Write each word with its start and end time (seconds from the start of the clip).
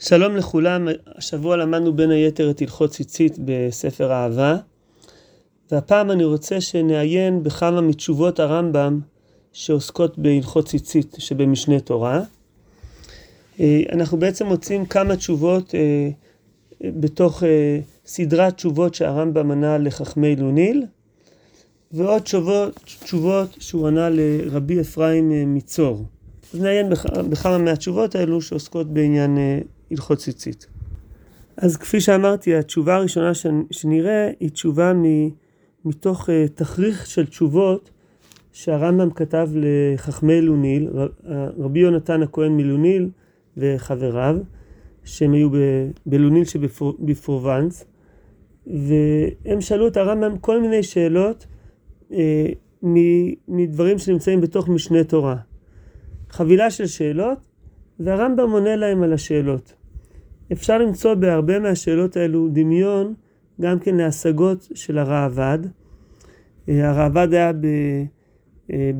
שלום 0.00 0.36
לכולם, 0.36 0.88
השבוע 1.06 1.56
למדנו 1.56 1.92
בין 1.92 2.10
היתר 2.10 2.50
את 2.50 2.60
הלכות 2.60 2.90
ציצית 2.90 3.36
בספר 3.44 4.12
אהבה, 4.12 4.56
והפעם 5.70 6.10
אני 6.10 6.24
רוצה 6.24 6.60
שנעיין 6.60 7.42
בכמה 7.42 7.80
מתשובות 7.80 8.40
הרמב"ם 8.40 9.00
שעוסקות 9.52 10.18
בהלכות 10.18 10.68
ציצית 10.68 11.16
שבמשנה 11.18 11.80
תורה. 11.80 12.22
אה, 13.60 13.80
אנחנו 13.92 14.18
בעצם 14.18 14.46
מוצאים 14.46 14.86
כמה 14.86 15.16
תשובות 15.16 15.74
אה, 15.74 16.10
בתוך 16.80 17.42
אה, 17.42 17.80
סדרת 18.06 18.56
תשובות 18.56 18.94
שהרמב"ם 18.94 19.50
ענה 19.50 19.78
לחכמי 19.78 20.36
לוניל, 20.36 20.86
ועוד 21.92 22.22
תשובות, 22.22 22.74
תשובות 23.04 23.56
שהוא 23.58 23.88
ענה 23.88 24.08
לרבי 24.10 24.80
אפרים 24.80 25.54
מצור. 25.54 26.04
אז 26.54 26.60
נעיין 26.60 26.90
בכמה 27.30 27.58
מהתשובות 27.58 28.14
האלו 28.14 28.42
שעוסקות 28.42 28.86
בעניין 28.86 29.38
הלכות 29.90 30.18
ציצית. 30.18 30.66
אז 31.56 31.76
כפי 31.76 32.00
שאמרתי, 32.00 32.54
התשובה 32.54 32.96
הראשונה 32.96 33.32
שנראה 33.70 34.30
היא 34.40 34.50
תשובה 34.50 34.92
מתוך 35.84 36.30
אה, 36.30 36.46
תכריך 36.54 37.06
של 37.06 37.26
תשובות 37.26 37.90
שהרמב"ם 38.52 39.10
כתב 39.10 39.48
לחכמי 39.54 40.40
לוניל, 40.40 40.88
רבי 41.58 41.80
יונתן 41.80 42.22
הכהן 42.22 42.52
מלוניל 42.52 43.10
וחבריו, 43.56 44.36
שהם 45.04 45.32
היו 45.32 45.48
בלוניל 46.06 46.44
שבפרובנס, 46.44 47.84
והם 48.66 49.60
שאלו 49.60 49.88
את 49.88 49.96
הרמב"ם 49.96 50.38
כל 50.38 50.60
מיני 50.60 50.82
שאלות 50.82 51.46
אה, 52.12 52.46
מדברים 53.48 53.98
שנמצאים 53.98 54.40
בתוך 54.40 54.68
משנה 54.68 55.04
תורה. 55.04 55.36
חבילה 56.30 56.70
של 56.70 56.86
שאלות, 56.86 57.38
והרמב"ם 58.00 58.50
עונה 58.50 58.76
להם 58.76 59.02
על 59.02 59.12
השאלות. 59.12 59.74
אפשר 60.52 60.78
למצוא 60.78 61.14
בהרבה 61.14 61.58
מהשאלות 61.58 62.16
האלו 62.16 62.48
דמיון 62.52 63.14
גם 63.60 63.78
כן 63.78 63.96
להשגות 63.96 64.68
של 64.74 64.98
הראב"ד. 64.98 65.58
אה, 66.68 66.90
הראב"ד 66.90 67.34
היה 67.34 67.52
ב, 67.52 67.66
אה, 68.72 68.90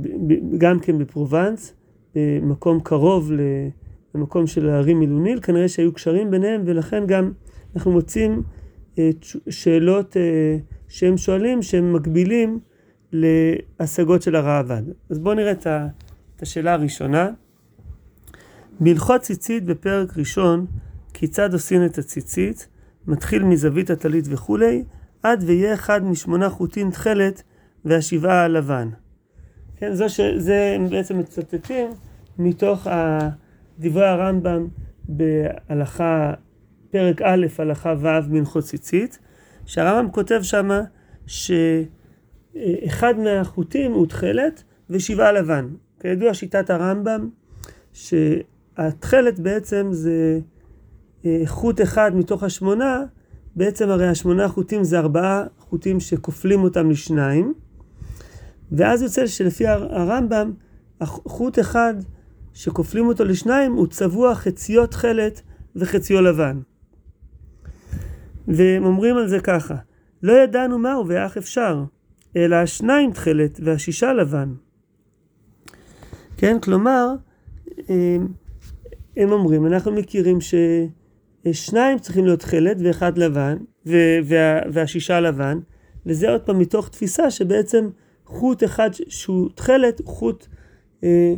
גם 0.58 0.80
כן 0.80 0.98
בפרובנס, 0.98 1.74
במקום 2.14 2.80
קרוב 2.80 3.32
למקום 4.14 4.46
של 4.46 4.68
הערים 4.68 4.98
מילוניל, 4.98 5.40
כנראה 5.40 5.68
שהיו 5.68 5.92
קשרים 5.92 6.30
ביניהם 6.30 6.62
ולכן 6.66 7.06
גם 7.06 7.32
אנחנו 7.76 7.92
מוצאים 7.92 8.42
אה, 8.98 9.10
שאלות 9.50 10.16
שהם 10.88 11.16
שואלים 11.16 11.62
שהם 11.62 11.92
מקבילים 11.92 12.58
להשגות 13.12 14.22
של 14.22 14.36
הראב"ד. 14.36 14.82
אז 15.10 15.18
בואו 15.18 15.34
נראה 15.34 15.52
את 15.52 16.42
השאלה 16.42 16.72
הראשונה. 16.72 17.30
בהלכות 18.80 19.20
ציצית 19.20 19.64
בפרק 19.64 20.18
ראשון 20.18 20.66
כיצד 21.18 21.52
עושים 21.52 21.84
את 21.84 21.98
הציצית, 21.98 22.68
מתחיל 23.06 23.44
מזווית 23.44 23.90
הטלית 23.90 24.24
וכולי, 24.28 24.84
עד 25.22 25.44
ויהיה 25.46 25.74
אחד 25.74 26.04
משמונה 26.04 26.50
חוטין 26.50 26.90
תכלת 26.90 27.42
והשבעה 27.84 28.44
הלבן. 28.44 28.88
כן, 29.76 29.94
זו 29.94 30.08
ש... 30.08 30.20
זה 30.36 30.72
הם 30.76 30.88
בעצם 30.88 31.18
מצטטים 31.18 31.90
מתוך 32.38 32.86
דברי 33.78 34.06
הרמב"ם 34.06 34.66
בהלכה, 35.08 36.34
פרק 36.90 37.22
א', 37.22 37.46
הלכה 37.58 37.94
ו' 38.00 38.28
מנחות 38.28 38.64
ציצית, 38.64 39.18
שהרמב"ם 39.66 40.10
כותב 40.10 40.40
שמה 40.42 40.82
שאחד 41.26 43.14
מהחוטים 43.18 43.92
הוא 43.92 44.06
תכלת 44.06 44.62
ושבעה 44.90 45.32
לבן. 45.32 45.68
כידוע 46.00 46.34
שיטת 46.34 46.70
הרמב"ם, 46.70 47.28
שהתכלת 47.92 49.40
בעצם 49.40 49.88
זה 49.90 50.40
חוט 51.46 51.80
אחד 51.80 52.16
מתוך 52.16 52.42
השמונה, 52.42 53.04
בעצם 53.56 53.88
הרי 53.88 54.08
השמונה 54.08 54.48
חוטים 54.48 54.84
זה 54.84 54.98
ארבעה 54.98 55.44
חוטים 55.58 56.00
שכופלים 56.00 56.62
אותם 56.62 56.90
לשניים, 56.90 57.54
ואז 58.72 59.02
יוצא 59.02 59.26
שלפי 59.26 59.66
הרמב"ם, 59.66 60.52
חוט 61.04 61.58
אחד 61.58 61.94
שכופלים 62.54 63.06
אותו 63.06 63.24
לשניים 63.24 63.72
הוא 63.72 63.86
צבוע 63.86 64.34
חציו 64.34 64.86
תכלת 64.86 65.42
וחציו 65.76 66.20
לבן. 66.22 66.60
והם 68.48 68.84
אומרים 68.84 69.16
על 69.16 69.28
זה 69.28 69.40
ככה, 69.40 69.74
לא 70.22 70.32
ידענו 70.32 70.78
מהו 70.78 71.08
ואך 71.08 71.36
אפשר, 71.36 71.84
אלא 72.36 72.56
השניים 72.56 73.12
תכלת 73.12 73.60
והשישה 73.64 74.12
לבן. 74.12 74.54
כן, 76.36 76.60
כלומר, 76.60 77.14
הם, 77.88 78.28
הם 79.16 79.32
אומרים, 79.32 79.66
אנחנו 79.66 79.92
מכירים 79.92 80.40
ש... 80.40 80.54
שניים 81.52 81.98
צריכים 81.98 82.24
להיות 82.24 82.40
תכלת 82.40 82.76
ואחד 82.84 83.18
לבן, 83.18 83.56
וה, 83.86 84.60
והשישה 84.72 85.20
לבן, 85.20 85.58
וזה 86.06 86.30
עוד 86.30 86.40
פעם 86.40 86.58
מתוך 86.58 86.88
תפיסה 86.88 87.30
שבעצם 87.30 87.88
חוט 88.26 88.64
אחד 88.64 88.90
שהוא 89.08 89.48
תכלת, 89.54 90.00
חוט, 90.04 90.46
אה, 91.04 91.34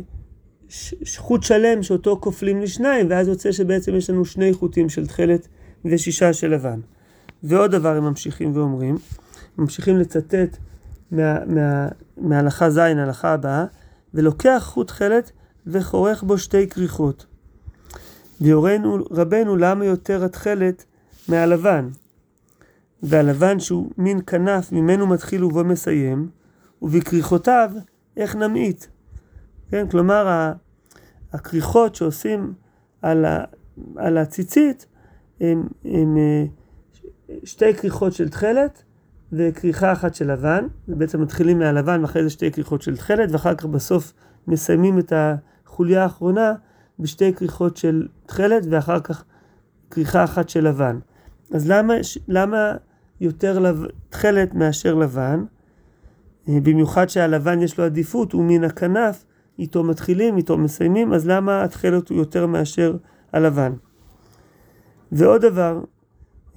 חוט 1.17 1.43
שלם 1.43 1.83
שאותו 1.83 2.17
כופלים 2.21 2.61
לשניים, 2.61 3.07
ואז 3.09 3.27
יוצא 3.27 3.51
שבעצם 3.51 3.95
יש 3.95 4.09
לנו 4.09 4.25
שני 4.25 4.53
חוטים 4.53 4.89
של 4.89 5.07
תכלת 5.07 5.47
ושישה 5.85 6.33
של 6.33 6.53
לבן. 6.53 6.79
ועוד 7.43 7.71
דבר 7.71 7.95
הם 7.95 8.03
ממשיכים 8.03 8.51
ואומרים, 8.55 8.97
ממשיכים 9.57 9.97
לצטט 9.97 10.57
מה, 11.11 11.45
מה, 11.45 11.87
מהלכה 12.17 12.69
ז', 12.69 12.77
ההלכה 12.77 13.33
הבאה, 13.33 13.65
ולוקח 14.13 14.63
חוט 14.65 14.87
תכלת 14.87 15.31
וחורך 15.67 16.23
בו 16.23 16.37
שתי 16.37 16.67
כריכות. 16.67 17.25
ויורנו 18.41 18.97
רבנו 19.11 19.55
למה 19.55 19.85
יותר 19.85 20.23
התכלת 20.23 20.85
מהלבן. 21.27 21.89
והלבן 23.03 23.59
שהוא 23.59 23.91
מין 23.97 24.19
כנף 24.27 24.71
ממנו 24.71 25.07
מתחיל 25.07 25.43
ובו 25.43 25.63
מסיים, 25.63 26.29
ובכריכותיו 26.81 27.71
איך 28.17 28.35
נמעיט. 28.35 28.85
כן, 29.69 29.87
כלומר 29.87 30.51
הכריכות 31.33 31.95
שעושים 31.95 32.53
על, 33.01 33.25
ה, 33.25 33.43
על 33.95 34.17
הציצית 34.17 34.85
הם, 35.39 35.67
הם 35.85 36.17
אה, 36.17 36.45
שתי 37.43 37.73
כריכות 37.73 38.13
של 38.13 38.29
תכלת 38.29 38.83
וכריכה 39.33 39.91
אחת 39.91 40.15
של 40.15 40.31
לבן, 40.31 40.67
בעצם 40.87 41.21
מתחילים 41.21 41.59
מהלבן 41.59 42.01
ואחרי 42.01 42.23
זה 42.23 42.29
שתי 42.29 42.51
כריכות 42.51 42.81
של 42.81 42.97
תכלת 42.97 43.31
ואחר 43.31 43.55
כך 43.55 43.65
בסוף 43.65 44.13
מסיימים 44.47 44.99
את 44.99 45.13
החוליה 45.15 46.03
האחרונה 46.03 46.53
בשתי 47.01 47.33
כריכות 47.33 47.77
של 47.77 48.07
תכלת 48.25 48.63
ואחר 48.69 48.99
כך 48.99 49.23
כריכה 49.91 50.23
אחת 50.23 50.49
של 50.49 50.67
לבן. 50.67 50.99
אז 51.51 51.69
למה, 51.69 51.93
למה 52.27 52.73
יותר 53.21 53.73
תכלת 54.09 54.53
מאשר 54.53 54.95
לבן? 54.95 55.43
אה, 56.49 56.57
במיוחד 56.63 57.09
שהלבן 57.09 57.61
יש 57.61 57.77
לו 57.77 57.83
עדיפות, 57.83 58.31
הוא 58.31 58.43
מן 58.43 58.63
הכנף, 58.63 59.25
איתו 59.59 59.83
מתחילים, 59.83 60.37
איתו 60.37 60.57
מסיימים, 60.57 61.13
אז 61.13 61.27
למה 61.27 61.63
התכלת 61.63 62.09
הוא 62.09 62.17
יותר 62.17 62.47
מאשר 62.47 62.97
הלבן? 63.33 63.73
ועוד 65.11 65.41
דבר, 65.41 65.79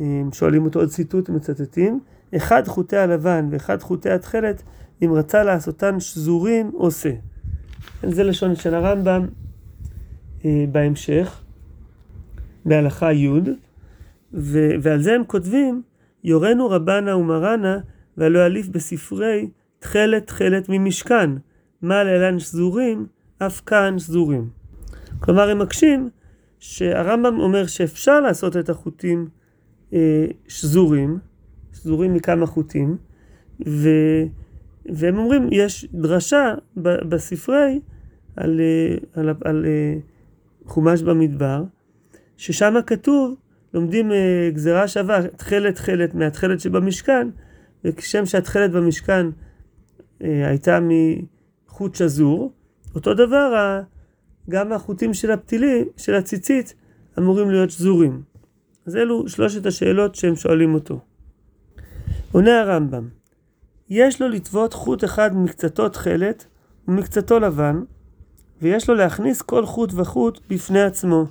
אה, 0.00 0.22
שואלים 0.32 0.64
אותו 0.64 0.78
עוד 0.78 0.88
ציטוט, 0.88 1.28
מצטטים, 1.28 2.00
אחד 2.36 2.66
חוטי 2.66 2.96
הלבן 2.96 3.48
ואחד 3.50 3.82
חוטי 3.82 4.10
התכלת, 4.10 4.62
אם 5.04 5.12
רצה 5.12 5.42
לעשותן 5.42 6.00
שזורים, 6.00 6.70
עושה. 6.74 7.10
זה 8.02 8.24
לשון 8.24 8.56
של 8.56 8.74
הרמב"ם, 8.74 9.26
בהמשך, 10.72 11.42
בהלכה 12.64 13.12
י', 13.12 13.28
ועל 14.82 15.02
זה 15.02 15.14
הם 15.14 15.24
כותבים, 15.26 15.82
יורנו 16.24 16.70
רבנה 16.70 17.16
ומרנה, 17.16 17.78
והלא 18.16 18.38
יליף 18.38 18.68
בספרי 18.68 19.48
תכלת 19.78 20.26
תכלת 20.26 20.68
ממשכן, 20.68 21.30
מה 21.82 22.04
להלן 22.04 22.38
שזורים, 22.38 23.06
אף 23.38 23.60
כאן 23.66 23.98
שזורים. 23.98 24.48
כלומר, 25.20 25.50
הם 25.50 25.58
מקשים 25.58 26.08
שהרמב"ם 26.58 27.40
אומר 27.40 27.66
שאפשר 27.66 28.20
לעשות 28.20 28.56
את 28.56 28.68
החוטים 28.68 29.28
אה, 29.92 30.26
שזורים, 30.48 31.18
שזורים 31.72 32.14
מכמה 32.14 32.46
חוטים, 32.46 32.96
ו, 33.66 33.88
והם 34.86 35.18
אומרים, 35.18 35.48
יש 35.52 35.86
דרשה 35.94 36.54
בספרי 36.76 37.80
על, 38.36 38.60
אה, 38.60 38.96
על, 39.14 39.28
על, 39.28 39.36
על 39.44 39.64
אה, 39.66 39.98
חומש 40.66 41.02
במדבר, 41.02 41.62
ששם 42.36 42.74
כתוב, 42.86 43.34
לומדים 43.74 44.10
uh, 44.10 44.14
גזירה 44.54 44.88
שווה, 44.88 45.28
תכלת 45.28 45.74
תכלת 45.74 46.14
מהתכלת 46.14 46.60
שבמשכן, 46.60 47.28
וכשם 47.84 48.26
שהתכלת 48.26 48.70
במשכן 48.70 49.26
uh, 49.26 50.24
הייתה 50.24 50.78
מחוט 50.80 51.94
שזור, 51.94 52.52
אותו 52.94 53.14
דבר 53.14 53.80
גם 54.50 54.72
החוטים 54.72 55.14
של 55.14 55.30
הפתילים, 55.30 55.86
של 55.96 56.14
הציצית, 56.14 56.74
אמורים 57.18 57.50
להיות 57.50 57.70
שזורים. 57.70 58.22
אז 58.86 58.96
אלו 58.96 59.28
שלושת 59.28 59.66
השאלות 59.66 60.14
שהם 60.14 60.36
שואלים 60.36 60.74
אותו. 60.74 61.00
עונה 62.32 62.60
הרמב"ם, 62.60 63.08
יש 63.88 64.22
לו 64.22 64.28
לטוות 64.28 64.72
חוט 64.74 65.04
אחד 65.04 65.36
מקצתו 65.36 65.88
תכלת 65.88 66.46
ומקצתו 66.88 67.40
לבן, 67.40 67.82
ויש 68.62 68.88
לו 68.88 68.94
להכניס 68.94 69.42
כל 69.42 69.66
חוט 69.66 69.90
וחוט 69.94 70.40
בפני 70.50 70.82
עצמו, 70.82 71.24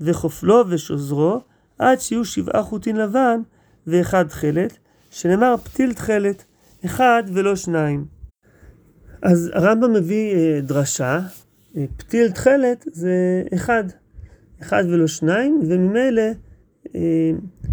וחופלו 0.00 0.64
ושוזרו, 0.68 1.40
עד 1.78 2.00
שיהיו 2.00 2.24
שבעה 2.24 2.62
חוטין 2.62 2.96
לבן 2.96 3.40
ואחד 3.86 4.28
תכלת, 4.28 4.78
שנאמר 5.10 5.54
פתיל 5.64 5.92
תכלת, 5.92 6.44
אחד 6.84 7.22
ולא 7.32 7.56
שניים. 7.56 8.04
אז 9.22 9.50
הרמב"ם 9.54 9.92
מביא 9.92 10.34
אה, 10.34 10.60
דרשה, 10.60 11.20
אה, 11.76 11.84
פתיל 11.96 12.30
תכלת 12.30 12.84
זה 12.92 13.42
אחד, 13.54 13.84
אחד 14.62 14.84
ולא 14.88 15.06
שניים, 15.06 15.60
וממילא 15.68 16.22
אה, 16.94 17.30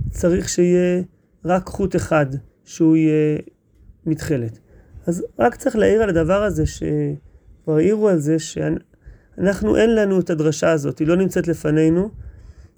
צריך 0.09 0.49
שיהיה 0.49 1.03
רק 1.45 1.67
חוט 1.67 1.95
אחד 1.95 2.25
שהוא 2.65 2.95
יהיה 2.95 3.37
מתכלת. 4.05 4.59
אז 5.07 5.25
רק 5.39 5.55
צריך 5.55 5.75
להעיר 5.75 6.03
על 6.03 6.09
הדבר 6.09 6.43
הזה, 6.43 6.63
שכבר 7.61 7.75
העירו 7.75 8.09
על 8.09 8.19
זה, 8.19 8.37
שאנחנו 8.39 9.77
אין 9.77 9.95
לנו 9.95 10.19
את 10.19 10.29
הדרשה 10.29 10.71
הזאת, 10.71 10.99
היא 10.99 11.07
לא 11.07 11.15
נמצאת 11.15 11.47
לפנינו, 11.47 12.09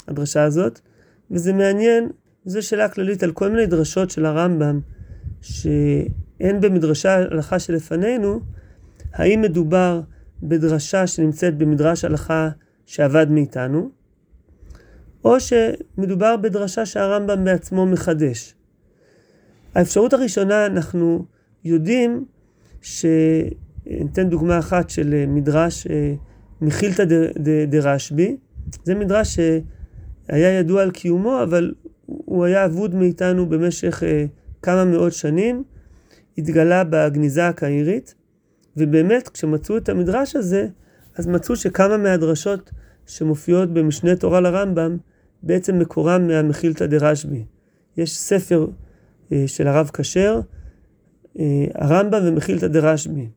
הדרשה 0.08 0.44
הזאת, 0.44 0.80
וזה 1.32 1.54
מעניין, 1.54 2.10
זו 2.46 2.62
שאלה 2.62 2.90
כללית 2.90 3.24
על 3.24 3.32
כל 3.32 3.50
מיני 3.50 3.66
דרשות 3.66 4.10
של 4.10 4.26
הרמב"ם, 4.26 4.80
שאין 5.42 6.62
במדרשה 6.62 7.16
הלכה 7.16 7.60
שלפנינו, 7.60 8.40
האם 9.14 9.42
מדובר 9.42 10.02
בדרשה 10.44 11.08
שנמצאת 11.08 11.58
במדרש 11.58 12.06
הלכה 12.06 12.50
שאבד 12.86 13.28
מאיתנו, 13.30 13.92
או 15.24 15.38
שמדובר 15.40 16.38
בדרשה 16.38 16.86
שהרמב"ם 16.86 17.44
בעצמו 17.44 17.86
מחדש. 17.86 18.56
האפשרות 19.76 20.14
הראשונה, 20.14 20.66
אנחנו 20.66 21.26
יודעים 21.64 22.26
ש... 22.82 23.06
ניתן 23.86 24.30
דוגמה 24.30 24.60
אחת 24.60 24.90
של 24.90 25.26
מדרש 25.28 25.88
אה, 25.88 26.14
מחילתא 26.62 27.04
דרשב"י. 27.68 28.38
זה 28.84 28.96
מדרש 28.96 29.40
שהיה 29.40 30.60
ידוע 30.60 30.82
על 30.82 30.92
קיומו, 30.92 31.44
אבל 31.44 31.74
הוא 32.06 32.46
היה 32.46 32.66
אבוד 32.66 32.96
מאיתנו 32.96 33.50
במשך 33.50 34.04
אה, 34.04 34.26
כמה 34.62 34.86
מאות 34.86 35.14
שנים. 35.14 35.64
התגלה 36.38 36.84
בגניזה 36.84 37.48
הקהירית, 37.48 38.16
ובאמת 38.78 39.30
כשמצאו 39.30 39.78
את 39.78 39.90
המדרש 39.90 40.36
הזה, 40.36 40.68
אז 41.16 41.28
מצאו 41.28 41.56
שכמה 41.56 41.98
מהדרשות 41.98 42.72
שמופיעות 43.08 43.74
במשנה 43.74 44.16
תורה 44.16 44.40
לרמב"ם, 44.40 44.98
בעצם 45.44 45.80
מקורם 45.80 46.28
מהמחילתא 46.28 46.86
דרשב"י. 46.86 47.46
יש 47.98 48.18
ספר 48.18 48.68
אה, 49.32 49.44
של 49.48 49.68
הרב 49.68 49.90
כשר, 49.94 50.40
אה, 51.40 51.66
הרמב"ם 51.76 52.20
ומחילתא 52.24 52.68
דרשב"י. 52.68 53.30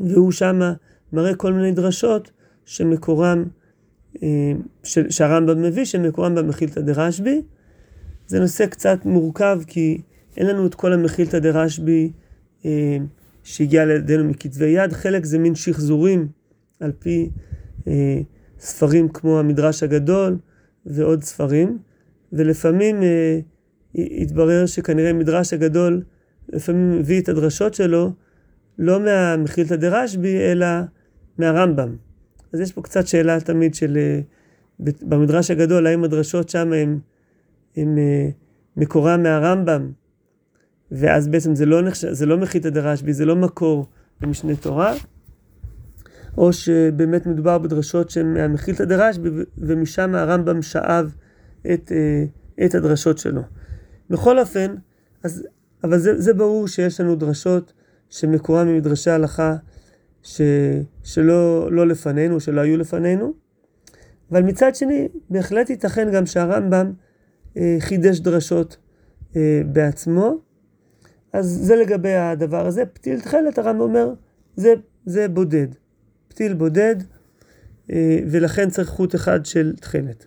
והוא 0.00 0.32
שמה 0.32 0.72
מראה 1.12 1.34
כל 1.34 1.52
מיני 1.52 1.72
דרשות 1.72 2.30
שמקורם, 2.64 3.44
אה, 4.22 4.52
שהרמב"ם 4.82 5.62
מביא, 5.62 5.84
שמקורם 5.84 6.34
במחילתא 6.34 6.80
דרשב"י. 6.80 7.42
זה 8.26 8.40
נושא 8.40 8.66
קצת 8.66 8.98
מורכב 9.04 9.60
כי 9.66 10.00
אין 10.36 10.46
לנו 10.46 10.66
את 10.66 10.74
כל 10.74 10.92
המחילתא 10.92 11.38
דרשב"י 11.38 12.12
שהגיע 13.44 13.84
לידינו 13.84 14.24
מכתבי 14.24 14.66
יד, 14.66 14.92
חלק 14.92 15.24
זה 15.24 15.38
מין 15.38 15.54
שחזורים 15.54 16.28
על 16.80 16.92
פי 16.98 17.30
ספרים 18.58 19.08
כמו 19.08 19.38
המדרש 19.38 19.82
הגדול 19.82 20.38
ועוד 20.86 21.24
ספרים, 21.24 21.78
ולפעמים 22.32 22.96
התברר 23.94 24.66
שכנראה 24.66 25.12
מדרש 25.12 25.52
הגדול 25.52 26.02
לפעמים 26.48 26.98
מביא 26.98 27.20
את 27.20 27.28
הדרשות 27.28 27.74
שלו 27.74 28.12
לא 28.78 29.00
מהמחילתא 29.00 29.76
דרשב"י, 29.76 30.38
אלא 30.38 30.66
מהרמב"ם. 31.38 31.96
אז 32.52 32.60
יש 32.60 32.72
פה 32.72 32.82
קצת 32.82 33.06
שאלה 33.06 33.40
תמיד 33.40 33.74
של, 33.74 33.96
אה, 33.96 34.20
במדרש 35.02 35.50
הגדול, 35.50 35.86
האם 35.86 36.04
הדרשות 36.04 36.48
שם 36.48 36.72
הם, 36.72 36.98
הם 37.76 37.98
אה, 37.98 38.28
מקורם 38.76 39.22
מהרמב"ם, 39.22 39.90
ואז 40.92 41.28
בעצם 41.28 41.54
זה 41.54 41.66
לא, 41.66 41.82
נחש... 41.82 42.04
לא 42.04 42.36
מחילתא 42.38 42.70
דרשב"י, 42.70 43.12
זה 43.12 43.24
לא 43.24 43.36
מקור 43.36 43.86
למשנה 44.22 44.56
תורה, 44.56 44.94
או 46.38 46.52
שבאמת 46.52 47.26
מדובר 47.26 47.58
בדרשות 47.58 48.10
שהן 48.10 48.34
מהמחילתא 48.34 48.84
דרשב"י, 48.84 49.28
ומשם 49.58 50.14
הרמב"ם 50.14 50.62
שאב 50.62 51.14
את, 51.72 51.92
אה, 51.92 52.24
את 52.66 52.74
הדרשות 52.74 53.18
שלו. 53.18 53.42
בכל 54.10 54.38
אופן, 54.38 54.74
אז, 55.22 55.46
אבל 55.84 55.98
זה, 55.98 56.20
זה 56.20 56.34
ברור 56.34 56.68
שיש 56.68 57.00
לנו 57.00 57.14
דרשות 57.14 57.72
שמקורן 58.12 58.68
ממדרשי 58.68 59.10
הלכה 59.10 59.56
ש, 60.22 60.40
שלא 61.02 61.72
לא 61.72 61.86
לפנינו, 61.86 62.40
שלא 62.40 62.60
היו 62.60 62.76
לפנינו. 62.76 63.32
אבל 64.30 64.42
מצד 64.42 64.74
שני, 64.74 65.08
בהחלט 65.30 65.70
ייתכן 65.70 66.12
גם 66.12 66.26
שהרמב"ם 66.26 66.92
אה, 67.56 67.76
חידש 67.80 68.18
דרשות 68.18 68.76
אה, 69.36 69.62
בעצמו. 69.66 70.38
אז 71.32 71.46
זה 71.62 71.76
לגבי 71.76 72.14
הדבר 72.14 72.66
הזה. 72.66 72.86
פתיל 72.86 73.20
תכלת, 73.20 73.58
הרמב"ם 73.58 73.80
אומר, 73.80 74.14
זה, 74.56 74.74
זה 75.06 75.28
בודד. 75.28 75.68
פתיל 76.28 76.54
בודד, 76.54 76.96
אה, 77.90 78.18
ולכן 78.30 78.70
צריך 78.70 78.88
חוט 78.88 79.14
אחד 79.14 79.46
של 79.46 79.72
תכלת. 79.80 80.26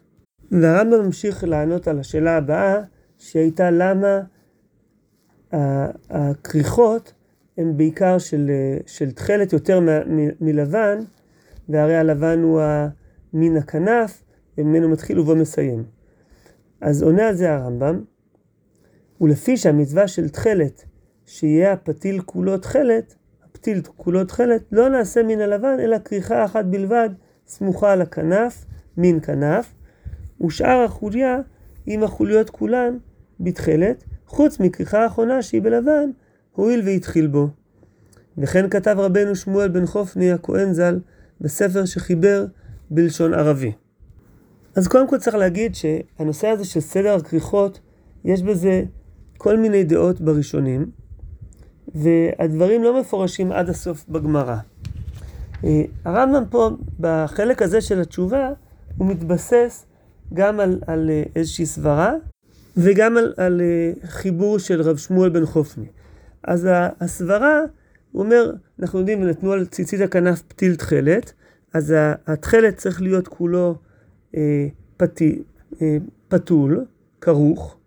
והרמב"ם 0.52 1.06
ממשיך 1.06 1.44
לענות 1.44 1.88
על 1.88 2.00
השאלה 2.00 2.38
הבאה, 2.38 2.82
שהייתה 3.18 3.72
למה 3.72 4.20
הכריכות 6.10 7.14
הן 7.57 7.78
בעיקר 7.78 8.18
של, 8.18 8.52
של 8.86 9.12
תכלת 9.12 9.54
יותר 9.54 9.80
מלבן, 10.42 11.00
והרי 11.69 11.96
הלבן 11.96 12.40
הוא 12.44 12.62
מן 13.34 13.57
הכנף, 13.57 14.24
וממנו 14.57 14.90
מתחיל 14.90 15.19
ובו 15.19 15.36
מסיים. 15.36 15.84
אז 16.81 17.04
עונה 17.04 17.28
על 17.28 17.36
זה 17.36 17.54
הרמב"ם, 17.54 18.04
ולפי 19.22 19.57
שהמצווה 19.57 20.07
של 20.07 20.30
תכלת, 20.30 20.86
שיהיה 21.25 21.74
הפתיל 21.74 22.22
כולו 22.22 22.57
תכלת, 22.57 23.16
הפתיל 23.44 23.81
כולו 23.98 24.25
תכלת, 24.25 24.62
לא 24.72 24.90
נעשה 24.90 25.24
מן 25.24 25.42
הלבן, 25.42 25.78
אלא 25.80 25.98
כריכה 26.00 26.46
אחת 26.46 26.66
בלבד, 26.66 27.10
סמוכה 27.48 27.92
על 27.92 28.01
הכנף, 28.01 28.66
מן 28.98 29.19
כנף, 29.19 29.74
ושאר 30.42 30.84
החוליה 30.86 31.40
עם 31.86 32.04
החוליות 32.04 32.50
כולן 32.50 32.98
בתכלת, 33.40 34.04
חוץ 34.28 34.60
מכריכה 34.60 35.04
האחרונה 35.04 35.42
שהיא 35.42 35.62
בלבן, 35.62 36.10
הואיל 36.56 36.81
והתחיל 36.86 37.28
בו. 37.28 37.48
וכן 38.38 38.69
כתב 38.69 38.96
רבנו 39.00 39.36
שמואל 39.36 39.68
בן 39.68 39.86
חופני 39.86 40.31
הכהן 40.31 40.74
ז"ל 40.74 41.00
בספר 41.42 41.86
שחיבר 41.86 42.46
בלשון 42.90 43.34
ערבי. 43.34 43.72
אז 44.75 44.88
קודם 44.88 45.10
כל 45.10 45.18
צריך 45.18 45.36
להגיד 45.36 45.75
שהנושא 45.75 46.48
הזה 46.48 46.66
של 46.66 46.80
סדר 46.80 47.16
הכריכות, 47.16 47.79
יש 48.25 48.41
בזה 48.41 48.84
כל 49.38 49.58
מיני 49.58 49.84
דעות 49.84 50.22
בראשונים, 50.22 50.91
והדברים 51.96 52.84
לא 52.84 53.01
מפורשים 53.01 53.51
עד 53.51 53.70
הסוף 53.70 54.06
בגמרא. 54.10 54.56
אה, 55.63 55.82
הרמב"ם 56.06 56.44
פה, 56.50 56.70
בחלק 57.00 57.62
הזה 57.62 57.82
של 57.82 58.01
התשובה, 58.01 58.50
הוא 58.98 59.08
מתבסס 59.08 59.86
גם 60.34 60.60
על, 60.60 60.79
על 60.88 61.10
אה, 61.10 61.24
איזושהי 61.36 61.65
סברה 61.65 62.13
וגם 62.77 63.18
על, 63.18 63.34
על 63.38 63.62
אה, 63.62 64.08
חיבור 64.08 64.60
של 64.60 64.82
רב 64.82 64.98
שמואל 64.98 65.29
בן 65.29 65.46
חופני. 65.46 65.86
אז 66.48 66.68
הסברה, 67.00 67.60
הוא 68.12 68.24
אומר, 68.24 68.52
אנחנו 68.80 69.00
יודעים, 69.00 69.24
נתנו 69.24 69.52
על 69.52 69.66
ציצית 69.66 70.02
הכנף 70.02 70.42
פתיל 70.42 70.75
תכלת, 70.75 71.34
אז 71.74 71.94
התכלת 72.28 72.78
צריך 72.78 73.02
להיות 73.02 73.28
כולו 73.28 73.75
אה, 74.36 74.68
פתי, 74.98 75.44
אה, 75.82 75.98
פתול, 76.28 76.86
כרוך, 77.22 77.78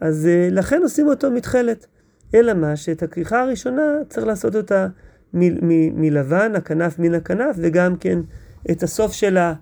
אז 0.00 0.26
אה, 0.26 0.48
לכן 0.50 0.82
עושים 0.82 1.08
אותו 1.08 1.30
מתכלת. 1.30 1.86
אלא 2.34 2.54
מה, 2.54 2.76
שאת 2.76 3.02
הכריכה 3.02 3.40
הראשונה 3.40 3.82
צריך 4.08 4.26
לעשות 4.26 4.56
אותה 4.56 4.86
מלבן, 5.32 6.52
הכנף 6.54 6.98
מן 6.98 7.14
הכנף, 7.14 7.56
וגם 7.58 7.96
כן 7.96 8.18
את 8.70 8.82
הסוף 8.82 9.12
של 9.12 9.36
ה... 9.36 9.54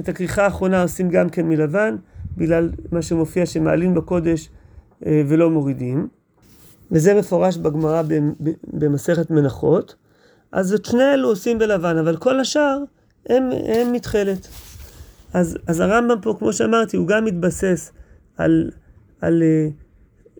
את 0.00 0.08
הכריכה 0.08 0.44
האחרונה 0.44 0.82
עושים 0.82 1.08
גם 1.08 1.28
כן 1.28 1.48
מלבן, 1.48 1.96
בגלל 2.36 2.70
מה 2.92 3.02
שמופיע 3.02 3.46
שמעלים 3.46 3.94
בקודש 3.94 4.50
אה, 5.06 5.22
ולא 5.28 5.50
מורידים. 5.50 6.08
וזה 6.92 7.14
מפורש 7.14 7.56
בגמרא 7.56 8.02
במסכת 8.72 9.30
מנחות. 9.30 9.94
אז 10.52 10.74
את 10.74 10.84
שני 10.84 11.14
אלו 11.14 11.28
עושים 11.28 11.58
בלבן, 11.58 11.96
אבל 11.96 12.16
כל 12.16 12.40
השאר 12.40 12.78
הם, 13.28 13.50
הם 13.66 13.92
מתכלת. 13.92 14.48
אז, 15.34 15.58
אז 15.66 15.80
הרמב"ם 15.80 16.20
פה, 16.22 16.34
כמו 16.38 16.52
שאמרתי, 16.52 16.96
הוא 16.96 17.06
גם 17.06 17.24
מתבסס 17.24 17.92
על, 18.36 18.70
על 19.20 19.42
uh, 19.42 19.72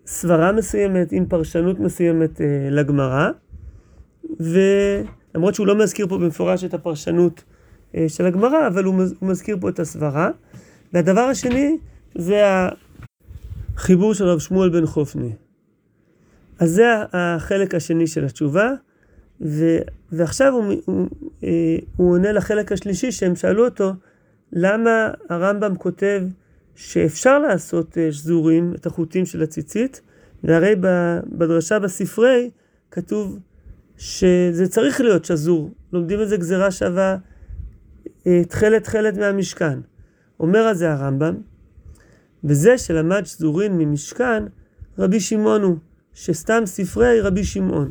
סברה 0.06 0.52
מסוימת 0.52 1.12
עם 1.12 1.26
פרשנות 1.26 1.80
מסוימת 1.80 2.38
uh, 2.38 2.42
לגמרא, 2.70 3.30
ולמרות 4.40 5.54
שהוא 5.54 5.66
לא 5.66 5.78
מזכיר 5.78 6.06
פה 6.08 6.18
במפורש 6.18 6.64
את 6.64 6.74
הפרשנות 6.74 7.44
אה, 7.96 8.08
של 8.08 8.26
הגמרא, 8.26 8.66
אבל 8.66 8.84
הוא 8.84 8.94
מזכיר 9.22 9.56
פה 9.60 9.68
את 9.68 9.78
הסברה. 9.78 10.30
והדבר 10.92 11.20
השני 11.20 11.78
זה 12.18 12.42
החיבור 13.76 14.14
של 14.14 14.24
רב 14.24 14.38
שמואל 14.38 14.70
בן 14.70 14.86
חופני. 14.86 15.32
אז 16.60 16.70
זה 16.70 16.84
החלק 17.12 17.74
השני 17.74 18.06
של 18.06 18.24
התשובה, 18.24 18.72
ו, 19.40 19.78
ועכשיו 20.12 20.52
הוא, 20.52 20.74
הוא, 20.84 21.08
אה, 21.44 21.76
הוא 21.96 22.12
עונה 22.12 22.32
לחלק 22.32 22.72
השלישי 22.72 23.12
שהם 23.12 23.36
שאלו 23.36 23.64
אותו, 23.64 23.92
למה 24.52 25.10
הרמב"ם 25.28 25.74
כותב 25.76 26.22
שאפשר 26.74 27.38
לעשות 27.38 27.98
אה, 27.98 28.12
שזורים, 28.12 28.74
את 28.74 28.86
החוטים 28.86 29.26
של 29.26 29.42
הציצית, 29.42 30.00
והרי 30.44 30.74
בדרשה 31.26 31.78
בספרי 31.78 32.50
כתוב 32.90 33.38
שזה 33.96 34.68
צריך 34.68 35.00
להיות 35.00 35.24
שזור. 35.24 35.70
לומדים 35.92 36.22
את 36.22 36.28
זה 36.28 36.36
גזירה 36.36 36.70
שווה 36.70 37.16
אה, 38.26 38.42
תכלת 38.48 38.84
תכלת 38.84 39.18
מהמשכן. 39.18 39.78
אומר 40.40 40.58
על 40.58 40.74
זה 40.74 40.92
הרמב"ם, 40.92 41.34
וזה 42.44 42.78
שלמד 42.78 43.26
שזורין 43.26 43.78
ממשכן, 43.78 44.44
רבי 44.98 45.20
שמעון 45.20 45.62
הוא, 45.62 45.76
שסתם 46.14 46.62
ספרי 46.66 47.20
רבי 47.20 47.44
שמעון. 47.44 47.90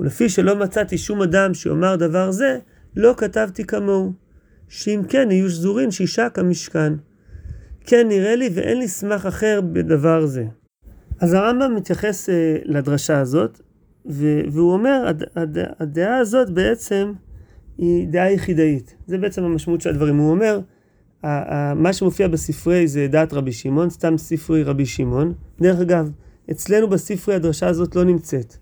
ולפי 0.00 0.28
שלא 0.28 0.56
מצאתי 0.56 0.98
שום 0.98 1.22
אדם 1.22 1.54
שיאמר 1.54 1.96
דבר 1.96 2.30
זה, 2.30 2.58
לא 2.96 3.14
כתבתי 3.16 3.64
כמוהו. 3.64 4.12
שאם 4.68 5.00
כן 5.08 5.28
יהיו 5.30 5.50
שזורין 5.50 5.90
שישה 5.90 6.28
כמשכן. 6.28 6.92
כן 7.84 8.08
נראה 8.08 8.36
לי 8.36 8.50
ואין 8.54 8.78
לי 8.78 8.88
סמך 8.88 9.26
אחר 9.26 9.60
בדבר 9.72 10.26
זה. 10.26 10.44
אז 11.20 11.32
הרמב"ם 11.32 11.74
מתייחס 11.74 12.28
uh, 12.28 12.32
לדרשה 12.64 13.20
הזאת, 13.20 13.60
והוא 14.52 14.72
אומר, 14.72 15.04
הד- 15.08 15.24
הד- 15.36 15.72
הדעה 15.80 16.16
הזאת 16.16 16.50
בעצם 16.50 17.12
היא 17.78 18.08
דעה 18.08 18.32
יחידאית. 18.32 18.94
זה 19.06 19.18
בעצם 19.18 19.44
המשמעות 19.44 19.80
של 19.80 19.90
הדברים. 19.90 20.18
הוא 20.18 20.30
אומר, 20.30 20.60
מה 21.76 21.92
שמופיע 21.92 22.28
בספרי 22.28 22.88
זה 22.88 23.06
דעת 23.10 23.32
רבי 23.32 23.52
שמעון, 23.52 23.90
סתם 23.90 24.18
ספרי 24.18 24.62
רבי 24.62 24.86
שמעון. 24.86 25.34
דרך 25.60 25.80
אגב, 25.80 26.10
אצלנו 26.50 26.88
בספרי 26.88 27.34
הדרשה 27.34 27.68
הזאת 27.68 27.96
לא 27.96 28.04
נמצאת. 28.04 28.56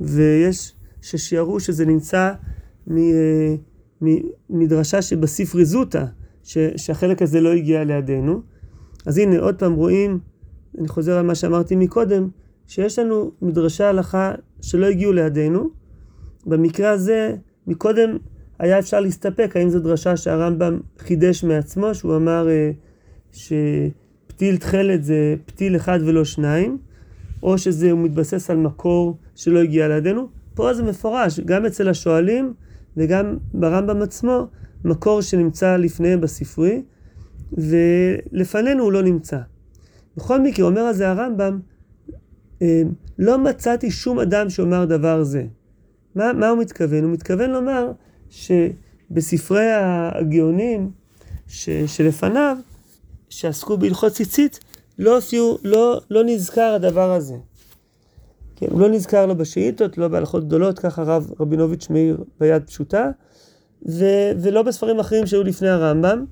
ויש 0.00 0.74
ששיערו 1.02 1.60
שזה 1.60 1.86
נמצא 1.86 2.32
מדרשה 4.50 5.02
שבספרי 5.02 5.64
זוטה, 5.64 6.06
שהחלק 6.76 7.22
הזה 7.22 7.40
לא 7.40 7.52
הגיע 7.52 7.84
לידינו. 7.84 8.42
אז 9.06 9.18
הנה, 9.18 9.38
עוד 9.38 9.54
פעם 9.58 9.74
רואים, 9.74 10.18
אני 10.78 10.88
חוזר 10.88 11.18
על 11.18 11.26
מה 11.26 11.34
שאמרתי 11.34 11.76
מקודם, 11.76 12.28
שיש 12.66 12.98
לנו 12.98 13.32
מדרשי 13.42 13.84
הלכה 13.84 14.34
שלא 14.60 14.86
הגיעו 14.86 15.12
לידינו. 15.12 15.70
במקרה 16.46 16.90
הזה, 16.90 17.36
מקודם 17.66 18.16
היה 18.58 18.78
אפשר 18.78 19.00
להסתפק, 19.00 19.56
האם 19.56 19.68
זו 19.68 19.80
דרשה 19.80 20.16
שהרמב"ם 20.16 20.80
חידש 20.98 21.44
מעצמו, 21.44 21.94
שהוא 21.94 22.16
אמר 22.16 22.48
אה, 22.48 22.70
שפתיל 23.32 24.56
תכלת 24.56 25.04
זה 25.04 25.34
פתיל 25.46 25.76
אחד 25.76 25.98
ולא 26.04 26.24
שניים, 26.24 26.78
או 27.42 27.58
שזה 27.58 27.94
מתבסס 27.94 28.50
על 28.50 28.56
מקור 28.56 29.16
שלא 29.34 29.58
הגיע 29.58 29.88
לידינו. 29.88 30.28
פה 30.54 30.74
זה 30.74 30.82
מפורש, 30.82 31.40
גם 31.40 31.66
אצל 31.66 31.88
השואלים 31.88 32.52
וגם 32.96 33.36
ברמב"ם 33.54 34.02
עצמו, 34.02 34.46
מקור 34.84 35.20
שנמצא 35.20 35.76
לפניהם 35.76 36.20
בספרי, 36.20 36.82
ולפנינו 37.52 38.84
הוא 38.84 38.92
לא 38.92 39.02
נמצא. 39.02 39.38
בכל 40.16 40.40
מקרה, 40.40 40.66
אומר 40.66 40.80
על 40.80 40.94
זה 40.94 41.10
הרמב"ם, 41.10 41.60
אה, 42.62 42.82
לא 43.18 43.38
מצאתי 43.38 43.90
שום 43.90 44.18
אדם 44.18 44.50
שאומר 44.50 44.84
דבר 44.84 45.22
זה. 45.22 45.44
מה, 46.14 46.32
מה 46.32 46.48
הוא 46.48 46.58
מתכוון? 46.58 47.04
הוא 47.04 47.12
מתכוון 47.12 47.50
לומר 47.50 47.92
שבספרי 48.30 49.66
הגאונים 49.72 50.90
ש, 51.46 51.68
שלפניו, 51.86 52.56
שעסקו 53.28 53.76
בהלכות 53.76 54.12
ציצית, 54.12 54.60
לא, 55.00 55.14
הופיעו, 55.14 55.58
לא, 55.64 56.00
לא 56.10 56.24
נזכר 56.24 56.72
הדבר 56.74 57.12
הזה. 57.12 57.34
כן, 58.56 58.66
הוא 58.70 58.80
לא 58.80 58.88
נזכר 58.88 59.26
לא 59.26 59.34
בשאילתות, 59.34 59.98
לא 59.98 60.08
בהלכות 60.08 60.46
גדולות, 60.46 60.78
ככה 60.78 61.02
הרב 61.02 61.32
רבינוביץ' 61.40 61.90
מאיר 61.90 62.24
ביד 62.40 62.62
פשוטה, 62.66 63.10
ו, 63.88 64.04
ולא 64.40 64.62
בספרים 64.62 65.00
אחרים 65.00 65.26
שהיו 65.26 65.42
לפני 65.42 65.68
הרמב"ם, 65.68 66.24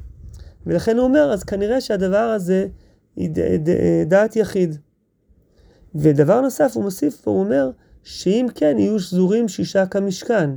ולכן 0.67 0.97
הוא 0.97 1.05
אומר, 1.05 1.33
אז 1.33 1.45
כנראה 1.45 1.81
שהדבר 1.81 2.17
הזה 2.17 2.67
היא 3.17 3.31
ד, 3.31 3.39
ד, 3.39 3.75
דעת 4.09 4.37
יחיד. 4.37 4.77
ודבר 5.95 6.41
נוסף, 6.41 6.73
הוא 6.75 6.85
מוסיף 6.85 7.21
פה, 7.21 7.31
הוא 7.31 7.41
אומר, 7.41 7.71
שאם 8.03 8.47
כן, 8.55 8.77
יהיו 8.79 9.01
שזורים 9.01 9.49
שישה 9.49 9.87
כמשכן. 9.87 10.51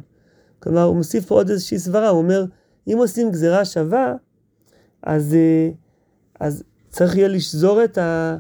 כלומר, 0.60 0.84
הוא 0.84 0.96
מוסיף 0.96 1.26
פה 1.26 1.36
עוד 1.36 1.50
איזושהי 1.50 1.80
סברה, 1.80 2.10
הוא 2.10 2.22
אומר, 2.22 2.46
אם 2.88 2.98
עושים 2.98 3.32
גזירה 3.32 3.66
שווה, 3.66 4.14
אז, 5.04 5.34
אה, 5.34 5.70
אז 6.40 6.64
צריך 6.92 7.16
יהיה 7.16 7.28
לשזור 7.28 7.84
את, 7.84 7.98
ה, 7.98 8.38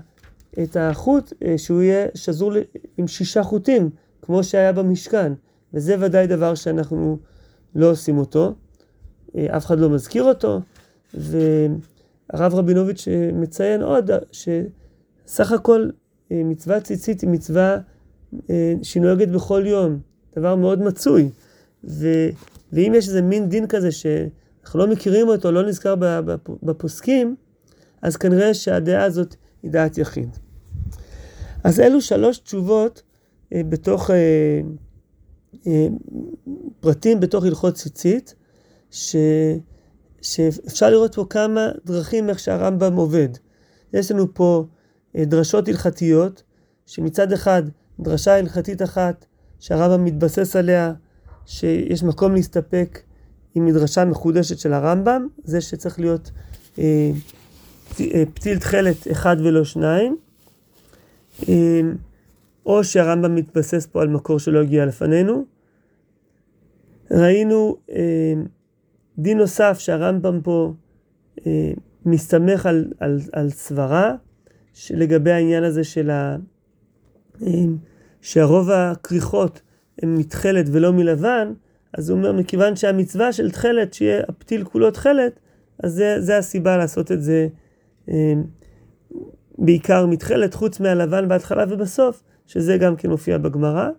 את 0.63 0.77
החוט, 0.79 1.33
אה, 1.45 1.57
שהוא 1.57 1.81
יהיה 1.81 2.07
שזור 2.15 2.53
עם 2.97 3.07
שישה 3.07 3.43
חוטים, 3.43 3.89
כמו 4.21 4.43
שהיה 4.43 4.71
במשכן. 4.71 5.33
וזה 5.73 5.95
ודאי 5.99 6.27
דבר 6.27 6.55
שאנחנו 6.55 7.17
לא 7.75 7.91
עושים 7.91 8.17
אותו, 8.17 8.53
אה, 9.35 9.57
אף 9.57 9.65
אחד 9.65 9.79
לא 9.79 9.89
מזכיר 9.89 10.23
אותו, 10.23 10.61
והרב 11.13 12.55
רבינוביץ' 12.55 13.07
מציין 13.33 13.81
עוד 13.81 14.11
שסך 14.31 15.51
הכל 15.51 15.89
מצוות 16.31 16.83
ציצית 16.83 17.21
היא 17.21 17.29
מצווה 17.29 17.77
שהיא 18.83 19.03
נוהגת 19.03 19.27
בכל 19.27 19.63
יום, 19.65 19.99
דבר 20.35 20.55
מאוד 20.55 20.81
מצוי. 20.81 21.29
ו, 21.83 22.07
ואם 22.73 22.93
יש 22.95 23.07
איזה 23.07 23.21
מין 23.21 23.49
דין 23.49 23.67
כזה 23.67 23.91
שאנחנו 23.91 24.79
לא 24.79 24.87
מכירים 24.87 25.27
אותו, 25.27 25.51
לא 25.51 25.63
נזכר 25.63 25.95
בפוסקים, 26.63 27.35
אז 28.01 28.17
כנראה 28.17 28.53
שהדעה 28.53 29.03
הזאת 29.03 29.35
היא 29.63 29.71
דעת 29.71 29.97
יחיד. 29.97 30.37
אז 31.63 31.79
אלו 31.79 32.01
שלוש 32.01 32.37
תשובות 32.37 33.01
אה, 33.53 33.61
בתוך, 33.69 34.09
אה, 34.11 34.61
אה, 35.67 35.87
פרטים 36.79 37.19
בתוך 37.19 37.43
הלכות 37.43 37.73
ציצית, 37.73 38.35
ש, 38.91 39.15
שאפשר 40.21 40.89
לראות 40.89 41.15
פה 41.15 41.25
כמה 41.29 41.69
דרכים 41.85 42.29
איך 42.29 42.39
שהרמב"ם 42.39 42.95
עובד. 42.95 43.29
יש 43.93 44.11
לנו 44.11 44.33
פה 44.33 44.65
אה, 45.15 45.25
דרשות 45.25 45.67
הלכתיות, 45.67 46.43
שמצד 46.85 47.31
אחד 47.31 47.63
דרשה 47.99 48.37
הלכתית 48.37 48.81
אחת 48.81 49.25
שהרמב"ם 49.59 50.05
מתבסס 50.05 50.55
עליה, 50.55 50.93
שיש 51.45 52.03
מקום 52.03 52.33
להסתפק 52.33 53.01
עם 53.55 53.65
מדרשה 53.65 54.05
מחודשת 54.05 54.59
של 54.59 54.73
הרמב"ם, 54.73 55.27
זה 55.43 55.61
שצריך 55.61 55.99
להיות 55.99 56.31
אה, 56.79 57.11
פתיל 58.33 58.59
תכלת 58.59 59.11
אחד 59.11 59.37
ולא 59.39 59.63
שניים, 59.63 60.17
אה, 61.49 61.81
או 62.65 62.83
שהרמב"ם 62.83 63.35
מתבסס 63.35 63.85
פה 63.85 64.01
על 64.01 64.07
מקור 64.07 64.39
שלא 64.39 64.61
הגיע 64.61 64.85
לפנינו. 64.85 65.45
ראינו 67.11 67.77
אה, 67.91 68.33
דין 69.17 69.37
נוסף 69.37 69.79
שהרמב"ם 69.79 70.41
פה 70.41 70.73
אה, 71.47 71.71
מסתמך 72.05 72.65
על, 72.65 72.85
על, 72.99 73.19
על 73.31 73.49
סברה, 73.49 74.15
לגבי 74.89 75.31
העניין 75.31 75.63
הזה 75.63 75.83
של 75.83 76.09
ה... 76.09 76.37
אה, 77.41 77.49
שהרוב 78.21 78.69
הכריכות 78.69 79.61
הן 80.01 80.15
מתכלת 80.15 80.65
ולא 80.71 80.93
מלבן, 80.93 81.53
אז 81.93 82.09
הוא 82.09 82.17
אומר, 82.17 82.31
מכיוון 82.31 82.75
שהמצווה 82.75 83.33
של 83.33 83.51
תכלת, 83.51 83.93
שיהיה 83.93 84.23
הפתיל 84.27 84.63
כולו 84.63 84.91
תכלת, 84.91 85.39
אז 85.83 85.93
זה, 85.93 86.15
זה 86.21 86.37
הסיבה 86.37 86.77
לעשות 86.77 87.11
את 87.11 87.21
זה 87.21 87.47
אה, 87.51 87.61
בעיקר 89.57 90.05
מתכלת, 90.05 90.53
חוץ 90.53 90.79
מהלבן 90.79 91.27
בהתחלה 91.27 91.65
ובסוף, 91.69 92.23
שזה 92.47 92.77
גם 92.77 92.95
כן 92.95 93.09
מופיע 93.09 93.37
בגמרא. 93.37 93.89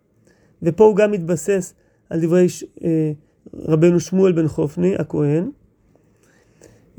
ופה 0.63 0.85
הוא 0.85 0.97
גם 0.97 1.11
מתבסס 1.11 1.75
על 2.11 2.21
דברי 2.21 2.47
אה, 2.85 3.13
רבנו 3.55 4.01
שמואל 4.01 4.33
בן 4.33 4.49
חופני, 4.49 4.97
הכהן. 4.97 5.51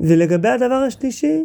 ולגבי 0.00 0.48
הדבר 0.48 0.74
השלישי, 0.74 1.44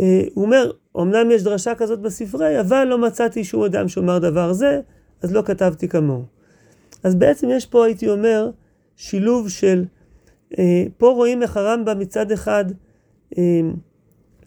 אה, 0.00 0.22
הוא 0.34 0.44
אומר, 0.44 0.70
אמנם 0.96 1.30
יש 1.30 1.42
דרשה 1.42 1.74
כזאת 1.74 2.00
בספרי, 2.00 2.60
אבל 2.60 2.84
לא 2.84 2.98
מצאתי 2.98 3.44
שום 3.44 3.64
אדם 3.64 3.88
שאומר 3.88 4.18
דבר 4.18 4.52
זה, 4.52 4.80
אז 5.22 5.32
לא 5.32 5.42
כתבתי 5.42 5.88
כמוהו. 5.88 6.24
אז 7.02 7.14
בעצם 7.14 7.48
יש 7.50 7.66
פה, 7.66 7.84
הייתי 7.84 8.08
אומר, 8.08 8.50
שילוב 8.96 9.48
של, 9.48 9.84
אה, 10.58 10.84
פה 10.96 11.08
רואים 11.08 11.42
איך 11.42 11.56
הרמב"ם 11.56 11.98
מצד 11.98 12.32
אחד, 12.32 12.64
אה, 13.38 13.60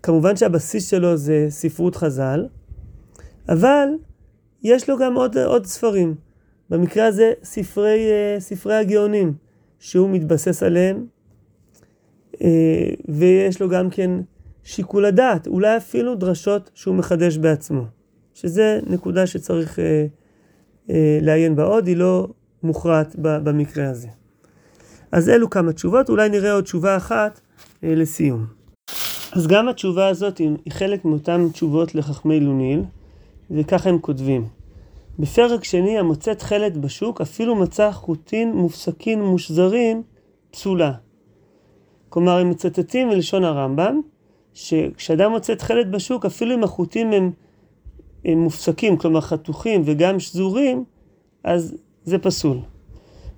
כמובן 0.04 0.36
שהבסיס 0.36 0.90
שלו 0.90 1.18
זה 1.18 1.46
ספרות 1.50 1.96
חז"ל, 1.96 2.46
אבל 3.50 3.88
יש 4.64 4.90
לו 4.90 4.98
גם 4.98 5.16
עוד, 5.16 5.38
עוד 5.38 5.66
ספרים. 5.66 6.16
במקרה 6.70 7.06
הזה 7.06 7.34
ספרי, 7.44 8.12
אה, 8.12 8.40
ספרי 8.40 8.76
הגאונים, 8.76 9.34
שהוא 9.80 10.10
מתבסס 10.10 10.64
עליהם, 10.64 11.06
אה, 12.42 12.90
ויש 13.10 13.62
לו 13.62 13.70
גם 13.70 13.90
כן 13.90 14.12
שיקול 14.64 15.06
הדעת, 15.06 15.48
אולי 15.48 15.78
אפילו 15.78 16.16
דרשות 16.16 16.72
שהוא 16.74 16.96
מחדש 16.96 17.38
בעצמו, 17.38 17.86
שזה 18.34 18.80
נקודה 18.88 19.28
שצריך 19.28 19.80
אה, 19.80 20.06
לעיין 21.22 21.56
בה 21.56 21.64
עוד, 21.64 21.88
היא 21.88 21.98
לא 21.98 22.28
מוכרעת 22.64 23.16
במקרה 23.20 23.90
הזה. 23.90 24.08
אז 25.12 25.30
אלו 25.30 25.50
כמה 25.50 25.74
תשובות, 25.74 26.10
אולי 26.10 26.30
נראה 26.30 26.52
עוד 26.52 26.64
תשובה 26.64 26.98
אחת 26.98 27.42
לסיום. 27.84 28.61
אז 29.32 29.48
גם 29.48 29.68
התשובה 29.68 30.08
הזאת 30.08 30.38
היא 30.38 30.58
חלק 30.70 31.06
מאותן 31.06 31.50
תשובות 31.50 31.96
לחכמי 31.96 32.40
לוניל, 32.40 32.84
וככה 33.52 33.90
הם 33.90 34.00
כותבים. 34.00 34.48
בפרק 35.20 35.64
שני 35.64 36.00
המוצא 36.00 36.34
תכלת 36.34 36.78
בשוק 36.78 37.22
אפילו 37.22 37.56
מצא 37.56 37.92
חוטין 37.92 38.54
מופסקין 38.54 39.24
מושזרין 39.24 40.02
פסולה. 40.52 40.94
כלומר, 42.10 42.38
הם 42.38 42.50
מצטטים 42.50 43.10
מלשון 43.10 43.44
הרמב"ם, 43.44 44.02
שכשאדם 44.54 45.32
מוצא 45.32 45.56
תכלת 45.56 45.92
בשוק, 45.92 46.26
אפילו 46.26 46.56
אם 46.56 46.64
החוטים 46.64 47.12
הם, 47.12 47.32
הם 48.26 48.38
מופסקים, 48.38 48.98
כלומר 48.98 49.22
חתוכים 49.22 49.82
וגם 49.86 50.20
שזורים, 50.20 50.84
אז 51.44 51.76
זה 52.04 52.18
פסול. 52.18 52.58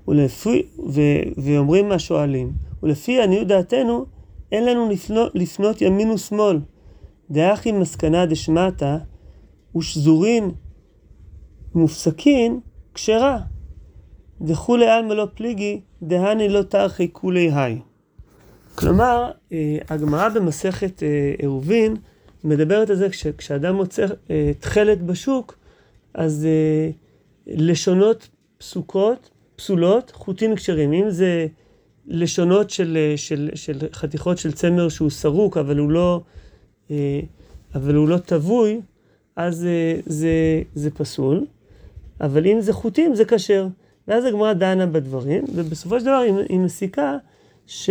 ולפי, 0.08 0.64
ו, 0.88 1.02
ואומרים 1.38 1.92
השואלים, 1.92 2.52
ולפי 2.84 3.22
עניות 3.22 3.48
דעתנו, 3.48 4.06
אין 4.54 4.66
לנו 4.66 4.90
לפנות, 5.34 5.82
ימין 5.82 6.12
ושמאל. 6.12 6.60
דאחי 7.32 7.72
מסקנה 7.72 8.26
דשמטה 8.26 8.98
ושזורין 9.76 10.52
מופסקין 11.76 12.60
כשרה. 12.94 13.40
דכולי 14.42 14.88
עלמא 14.88 15.14
לא 15.14 15.28
פליגי 15.36 15.82
דהני 16.02 16.50
לא 16.50 16.62
תרחי 16.62 17.10
כולי 17.12 17.52
היי. 17.54 17.80
כלומר, 18.76 19.32
אה, 19.52 19.78
הגמרא 19.90 20.30
במסכת 20.30 21.04
אה, 21.04 21.34
עירובין 21.38 21.96
מדברת 22.44 22.90
על 22.90 22.96
זה 22.96 23.08
כשאדם 23.38 23.76
מוצא 23.76 24.06
אה, 24.30 24.52
תכלת 24.60 25.02
בשוק, 25.02 25.58
אז 26.14 26.48
לשונות 27.48 28.30
פסוקות, 28.58 29.30
פסולות, 29.56 30.12
חוטים 30.12 30.56
כשרים. 30.56 30.94
אם 30.94 31.10
זה 31.10 31.48
לשונות 32.08 32.70
של, 32.70 33.14
של, 33.16 33.50
של 33.56 33.78
חתיכות 33.94 34.38
של 34.38 34.52
צמר 34.52 34.90
שהוא 34.90 35.10
סרוק, 35.10 35.58
אבל 35.58 35.78
הוא 35.78 35.92
לא, 35.92 36.22
אבל 37.76 37.96
הוא 37.96 38.08
לא 38.08 38.18
טבוי, 38.18 38.82
אז 39.36 39.68
זה, 40.06 40.62
זה 40.76 40.92
פסול. 40.92 41.46
אבל 42.22 42.48
אם 42.48 42.62
זה 42.62 42.74
חוטים, 42.74 43.16
זה 43.16 43.26
כשר. 43.26 43.68
ואז 44.08 44.26
הגמרא 44.26 44.54
דנה 44.54 44.86
בדברים, 44.86 45.44
ובסופו 45.56 46.00
של 46.00 46.06
דבר 46.06 46.22
היא 46.50 46.60
מסיקה 46.60 47.18
ש... 47.68 47.90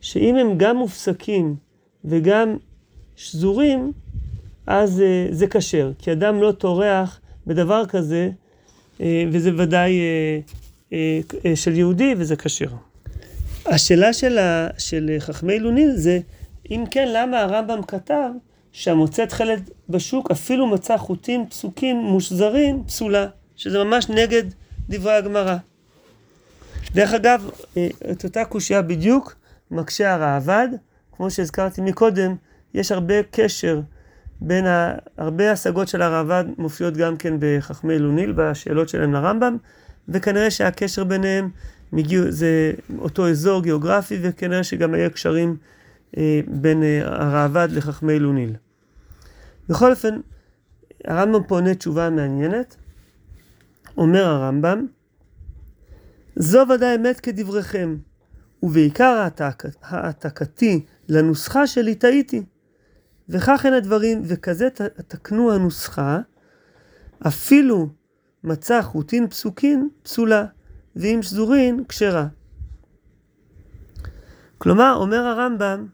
שאם 0.00 0.36
הם 0.36 0.58
גם 0.58 0.76
מופסקים 0.76 1.56
וגם 2.04 2.56
שזורים, 3.16 3.92
אז 4.66 5.00
אה, 5.00 5.26
זה 5.30 5.46
כשר. 5.46 5.92
כי 5.98 6.12
אדם 6.12 6.40
לא 6.42 6.52
טורח 6.52 7.20
בדבר 7.46 7.86
כזה, 7.86 8.30
אה, 9.00 9.24
וזה 9.32 9.50
ודאי 9.56 10.00
אה, 10.00 10.40
של 11.54 11.76
יהודי 11.76 12.14
וזה 12.18 12.36
כשר. 12.36 12.68
השאלה 13.66 14.12
של, 14.12 14.38
ה, 14.38 14.68
של 14.78 15.10
חכמי 15.18 15.58
לוניל 15.58 15.90
זה, 15.90 16.18
אם 16.70 16.84
כן, 16.90 17.08
למה 17.12 17.40
הרמב"ם 17.40 17.82
כתב 17.82 18.30
שהמוצא 18.72 19.24
תכלת 19.24 19.60
בשוק 19.88 20.30
אפילו 20.30 20.66
מצא 20.66 20.96
חוטים 20.96 21.46
פסוקים 21.48 21.96
מושזרים 21.96 22.84
פסולה, 22.86 23.26
שזה 23.56 23.84
ממש 23.84 24.08
נגד 24.08 24.42
דברי 24.88 25.12
הגמרא. 25.12 25.56
דרך 26.94 27.12
אגב, 27.12 27.50
אה, 27.76 27.88
את 28.10 28.24
אותה 28.24 28.44
קושייה 28.44 28.82
בדיוק 28.82 29.36
מקשה 29.70 30.14
הראב"ד, 30.14 30.68
כמו 31.12 31.30
שהזכרתי 31.30 31.80
מקודם, 31.80 32.34
יש 32.74 32.92
הרבה 32.92 33.22
קשר 33.30 33.80
בין 34.40 34.66
ה... 34.66 34.94
הרבה 35.18 35.52
השגות 35.52 35.88
של 35.88 36.02
הראב"ד 36.02 36.44
מופיעות 36.58 36.96
גם 36.96 37.16
כן 37.16 37.34
בחכמי 37.38 37.98
לוניל, 37.98 38.32
בשאלות 38.32 38.88
שלהם 38.88 39.12
לרמב"ם, 39.12 39.56
וכנראה 40.08 40.50
שהקשר 40.50 41.04
ביניהם 41.04 41.50
מגיע, 41.92 42.20
זה 42.28 42.72
אותו 42.98 43.28
אזור 43.28 43.62
גיאוגרפי, 43.62 44.18
וכנראה 44.22 44.64
שגם 44.64 44.94
היה 44.94 45.10
קשרים 45.10 45.56
אה, 46.16 46.40
בין 46.46 46.82
אה, 46.82 47.00
הראב"ד 47.04 47.68
לחכמי 47.72 48.18
לוניל. 48.18 48.56
בכל 49.68 49.90
אופן, 49.90 50.20
הרמב"ם 51.04 51.42
פה 51.42 51.54
עונה 51.54 51.74
תשובה 51.74 52.10
מעניינת. 52.10 52.76
אומר 53.96 54.24
הרמב"ם, 54.24 54.86
זו 56.36 56.64
ודאי 56.74 56.96
אמת 56.96 57.20
כדבריכם, 57.20 57.96
ובעיקר 58.62 59.28
העתקתי 59.82 60.84
לנוסחה 61.08 61.66
שלי 61.66 61.94
טעיתי. 61.94 62.42
וכך 63.28 63.66
הן 63.66 63.72
הדברים, 63.72 64.22
וכזה 64.24 64.68
תקנו 65.08 65.52
הנוסחה, 65.52 66.18
אפילו 67.26 67.88
מצא 68.44 68.82
חוטין 68.82 69.28
פסוקין 69.28 69.88
פסולה, 70.02 70.44
ואם 70.96 71.22
שזורין 71.22 71.84
כשרה. 71.88 72.26
כלומר, 74.58 74.96
אומר 75.00 75.18
הרמב"ם, 75.18 75.86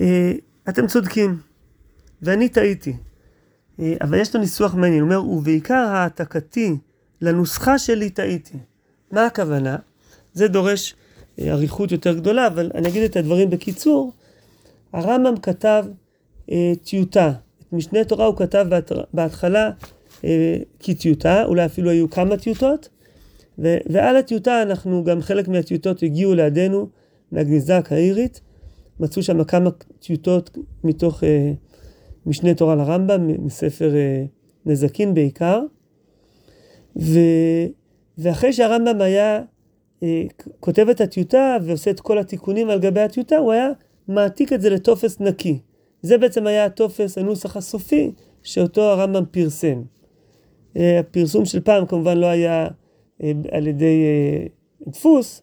אה, 0.00 0.32
אתם 0.68 0.86
צודקים, 0.86 1.38
ואני 2.22 2.48
טעיתי. 2.48 2.96
אה, 3.80 3.94
אבל 4.00 4.18
יש 4.18 4.34
לו 4.34 4.40
ניסוח 4.40 4.74
מעניין, 4.74 5.02
הוא 5.02 5.14
אומר, 5.14 5.28
ובעיקר 5.28 5.86
העתקתי 5.88 6.76
לנוסחה 7.20 7.78
שלי 7.78 8.10
טעיתי. 8.10 8.58
מה 9.10 9.26
הכוונה? 9.26 9.76
זה 10.32 10.48
דורש 10.48 10.94
אה, 11.38 11.52
אריכות 11.52 11.92
יותר 11.92 12.14
גדולה, 12.14 12.46
אבל 12.46 12.70
אני 12.74 12.88
אגיד 12.88 13.02
את 13.02 13.16
הדברים 13.16 13.50
בקיצור. 13.50 14.12
הרמב"ם 14.92 15.36
כתב 15.36 15.84
טיוטה. 16.84 17.32
את 17.60 17.72
משנה 17.72 18.04
תורה 18.04 18.26
הוא 18.26 18.36
כתב 18.36 18.66
בהתחלה 19.14 19.70
כטיוטה, 20.78 21.44
אולי 21.44 21.66
אפילו 21.66 21.90
היו 21.90 22.10
כמה 22.10 22.36
טיוטות, 22.36 22.88
ו- 23.58 23.78
ועל 23.86 24.16
הטיוטה 24.16 24.62
אנחנו, 24.62 25.04
גם 25.04 25.20
חלק 25.20 25.48
מהטיוטות 25.48 26.02
הגיעו 26.02 26.34
לידינו 26.34 26.88
מהגניזה 27.32 27.76
הקהירית. 27.76 28.40
מצאו 29.00 29.22
שם 29.22 29.44
כמה 29.44 29.70
טיוטות 29.98 30.58
מתוך 30.84 31.24
אה, 31.24 31.52
משנה 32.26 32.54
תורה 32.54 32.74
לרמב"ם, 32.74 33.44
מספר 33.44 33.94
אה, 33.94 34.24
נזקין 34.66 35.14
בעיקר. 35.14 35.62
ו... 36.96 37.18
ואחרי 38.18 38.52
שהרמב"ם 38.52 39.00
היה 39.00 39.40
אה, 40.02 40.22
כותב 40.60 40.88
את 40.88 41.00
הטיוטה 41.00 41.56
ועושה 41.62 41.90
את 41.90 42.00
כל 42.00 42.18
התיקונים 42.18 42.70
על 42.70 42.78
גבי 42.78 43.00
הטיוטה, 43.00 43.36
הוא 43.36 43.52
היה 43.52 43.68
מעתיק 44.08 44.52
את 44.52 44.60
זה 44.60 44.70
לטופס 44.70 45.20
נקי. 45.20 45.58
זה 46.02 46.18
בעצם 46.18 46.46
היה 46.46 46.64
הטופס, 46.64 47.18
הנוסח 47.18 47.56
הסופי, 47.56 48.10
שאותו 48.42 48.82
הרמב"ם 48.82 49.24
פרסם. 49.30 49.82
אה, 50.76 51.00
הפרסום 51.00 51.44
של 51.44 51.60
פעם 51.60 51.86
כמובן 51.86 52.18
לא 52.18 52.26
היה 52.26 52.68
אה, 53.22 53.32
על 53.52 53.66
ידי 53.66 54.04
אה, 54.04 54.46
דפוס, 54.88 55.42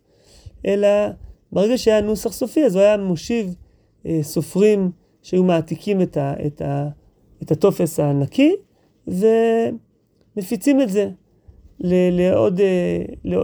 אלא 0.65 0.87
ברגע 1.51 1.77
שהיה 1.77 2.01
נוסח 2.01 2.33
סופי, 2.33 2.65
אז 2.65 2.75
הוא 2.75 2.83
היה 2.83 2.97
מושיב 2.97 3.55
סופרים 4.21 4.91
שהיו 5.21 5.43
מעתיקים 5.43 6.01
את, 6.01 6.17
ה, 6.17 6.33
את, 6.45 6.61
ה, 6.61 6.87
את 7.43 7.51
הטופס 7.51 7.99
הנקי, 7.99 8.55
ומפיצים 9.07 10.81
את 10.81 10.89
זה. 10.89 11.09
לעוד 11.79 12.59
אה, 12.59 13.01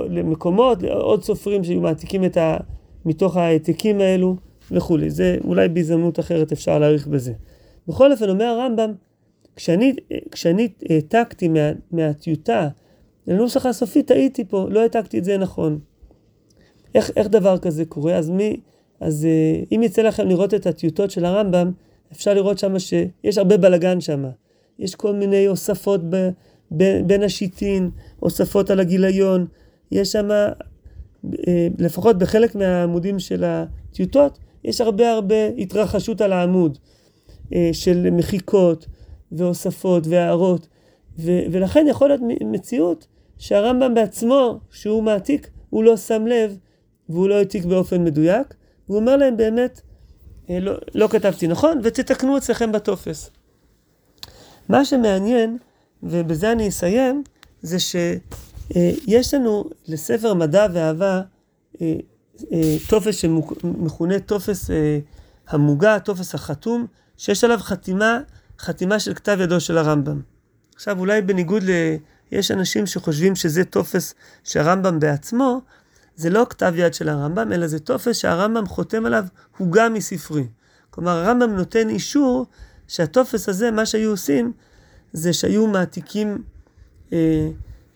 למקומות, 0.10 0.84
לעוד 0.84 1.24
סופרים 1.24 1.64
שהיו 1.64 1.82
מעתיקים 1.82 2.26
את 2.26 2.38
ה... 2.38 2.58
מתוך 3.06 3.38
העתיקים 3.38 4.02
האלו 4.02 4.36
וכולי. 4.72 5.10
זה 5.10 5.38
אולי 5.44 5.70
בהזדמנות 5.70 6.20
אחרת 6.20 6.52
אפשר 6.52 6.80
להאריך 6.80 7.08
בזה. 7.08 7.34
בכל 7.88 8.12
אופן, 8.12 8.30
אומר 8.30 8.46
הרמב"ם, 8.46 8.94
כשאני, 9.56 9.94
כשאני 10.32 10.70
העתקתי 10.90 11.48
מה, 11.48 11.72
מהטיוטה 11.92 12.70
לנוסח 13.28 13.66
הסופי, 13.66 14.04
טעיתי 14.04 14.46
פה, 14.46 14.68
לא 14.70 14.82
העתקתי 14.82 15.20
את 15.20 15.24
זה 15.24 15.38
נכון. 15.38 15.80
איך, 16.96 17.12
איך 17.16 17.28
דבר 17.28 17.58
כזה 17.58 17.86
קורה? 17.86 18.16
אז 18.16 18.30
מי, 18.30 18.60
אז 19.00 19.26
אה, 19.26 19.64
אם 19.76 19.84
יצא 19.84 20.02
לכם 20.02 20.28
לראות 20.28 20.54
את 20.54 20.68
הטיוטות 20.68 21.12
של 21.12 21.26
הרמב"ם, 21.26 21.72
אפשר 22.12 22.34
לראות 22.34 22.60
שם 22.60 22.80
שיש 22.80 23.38
הרבה 23.38 23.58
בלגן 23.58 24.02
שם. 24.02 24.26
יש 24.80 24.96
כל 24.96 25.14
מיני 25.14 25.46
הוספות 25.46 26.02
ב... 26.10 26.30
בין 27.06 27.24
השיטין, 27.24 27.90
הוספות 28.20 28.70
על 28.70 28.80
הגיליון, 28.80 29.46
יש 29.92 30.12
שם, 30.12 30.32
אה, 30.32 31.68
לפחות 31.78 32.18
בחלק 32.18 32.56
מהעמודים 32.56 33.20
של 33.20 33.44
הטיוטות, 33.44 34.40
יש 34.64 34.82
הרבה 34.82 35.12
הרבה 35.12 35.48
התרחשות 35.58 36.22
על 36.22 36.34
העמוד 36.34 36.78
אה, 37.54 37.70
של 37.74 38.10
מחיקות 38.12 38.86
והוספות 39.34 40.08
והערות, 40.08 40.68
ולכן 41.20 41.86
יכול 41.90 42.08
להיות 42.08 42.22
מציאות 42.42 43.08
שהרמב"ם 43.38 43.94
בעצמו, 43.94 44.60
שהוא 44.72 45.04
מעתיק, 45.04 45.50
הוא 45.70 45.84
לא 45.84 45.98
שם 45.98 46.28
לב 46.28 46.58
והוא 47.10 47.30
לא 47.30 47.36
העתיק 47.36 47.66
באופן 47.66 48.04
מדויק, 48.04 48.54
והוא 48.88 49.00
אומר 49.00 49.18
להם 49.18 49.38
באמת, 49.38 49.82
אה, 50.50 50.60
לא, 50.60 50.74
לא 50.96 51.08
כתבתי 51.08 51.48
נכון, 51.48 51.80
ותתקנו 51.84 52.38
אצלכם 52.38 52.72
בטופס. 52.72 53.32
מה 54.70 54.86
שמעניין, 54.86 55.58
ובזה 56.04 56.52
אני 56.52 56.70
אסיים, 56.70 57.24
זה 57.62 57.78
שיש 57.80 59.34
לנו 59.34 59.64
לספר 59.88 60.34
מדע 60.34 60.68
ואהבה 60.74 61.22
אה, 61.82 61.94
אה, 62.52 62.76
טופס 62.90 63.16
שמכונה 63.16 64.20
טופס 64.20 64.72
אה, 64.72 65.00
המוגה, 65.48 66.00
טופס 66.00 66.36
החתום, 66.36 66.86
שיש 67.18 67.44
עליו 67.44 67.58
חתימה, 67.58 68.20
חתימה 68.60 69.00
של 69.00 69.14
כתב 69.14 69.38
ידו 69.42 69.60
של 69.60 69.78
הרמב"ם. 69.78 70.22
עכשיו 70.76 71.00
אולי 71.00 71.22
בניגוד 71.22 71.64
ל... 71.64 71.70
יש 72.32 72.52
אנשים 72.52 72.86
שחושבים 72.86 73.36
שזה 73.36 73.64
טופס 73.64 74.14
שהרמב"ם 74.44 75.00
בעצמו, 75.00 75.62
זה 76.16 76.30
לא 76.30 76.46
כתב 76.50 76.74
יד 76.76 76.94
של 76.94 77.10
הרמב"ם, 77.10 77.52
אלא 77.52 77.68
זה 77.68 77.80
טופס 77.80 78.18
שהרמב"ם 78.18 78.66
חותם 78.66 79.06
עליו, 79.06 79.26
הוגה 79.58 79.94
מספרי. 79.94 80.48
כלומר, 80.90 81.12
הרמב"ם 81.12 81.56
נותן 81.56 81.90
אישור 81.90 82.46
שהטופס 82.88 83.50
הזה, 83.50 83.72
מה 83.72 83.86
שהיו 83.86 84.10
עושים, 84.10 84.52
זה 85.14 85.34
שהיו 85.34 85.68
מעתיקים 85.68 86.44
אה, 87.14 87.50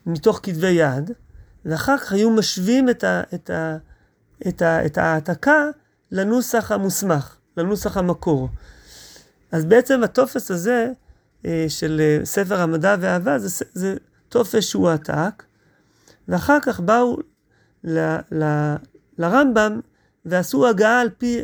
מתוך 0.05 0.39
כתבי 0.43 0.71
יד, 0.71 1.11
ואחר 1.65 1.97
כך 1.97 2.11
היו 2.11 2.29
משווים 2.29 2.89
את, 2.89 3.03
ה, 3.03 3.21
את, 3.33 3.49
ה, 3.49 3.77
את, 4.47 4.61
ה, 4.61 4.85
את 4.85 4.97
ההעתקה 4.97 5.65
לנוסח 6.11 6.71
המוסמך, 6.71 7.35
לנוסח 7.57 7.97
המקור. 7.97 8.49
אז 9.51 9.65
בעצם 9.65 10.03
הטופס 10.03 10.51
הזה 10.51 10.91
אה, 11.45 11.65
של 11.67 12.01
אה, 12.03 12.25
ספר 12.25 12.61
המדע 12.61 12.95
והאהבה 12.99 13.39
זה, 13.39 13.65
זה 13.73 13.95
טופס 14.29 14.63
שהוא 14.63 14.89
העתק, 14.89 15.43
ואחר 16.27 16.57
כך 16.61 16.79
באו 16.79 17.17
ל, 17.83 18.15
ל, 18.31 18.75
לרמב"ם 19.17 19.79
ועשו 20.25 20.67
הגהה 20.67 21.01
על 21.01 21.09
פי, 21.17 21.39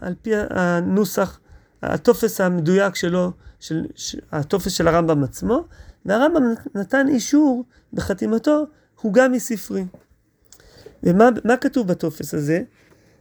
על 0.00 0.14
פי 0.22 0.30
הנוסח, 0.50 1.38
הטופס 1.82 2.40
המדויק 2.40 2.94
שלו, 2.94 3.32
של, 3.60 3.84
הטופס 4.32 4.72
של 4.72 4.88
הרמב"ם 4.88 5.24
עצמו, 5.24 5.64
והרמב"ם 6.06 6.42
נתן 6.74 7.08
אישור 7.08 7.64
בחתימתו, 7.92 8.64
הוגה 9.00 9.32
מספרי. 9.32 9.84
ומה 11.02 11.56
כתוב 11.60 11.88
בטופס 11.88 12.34
הזה? 12.34 12.62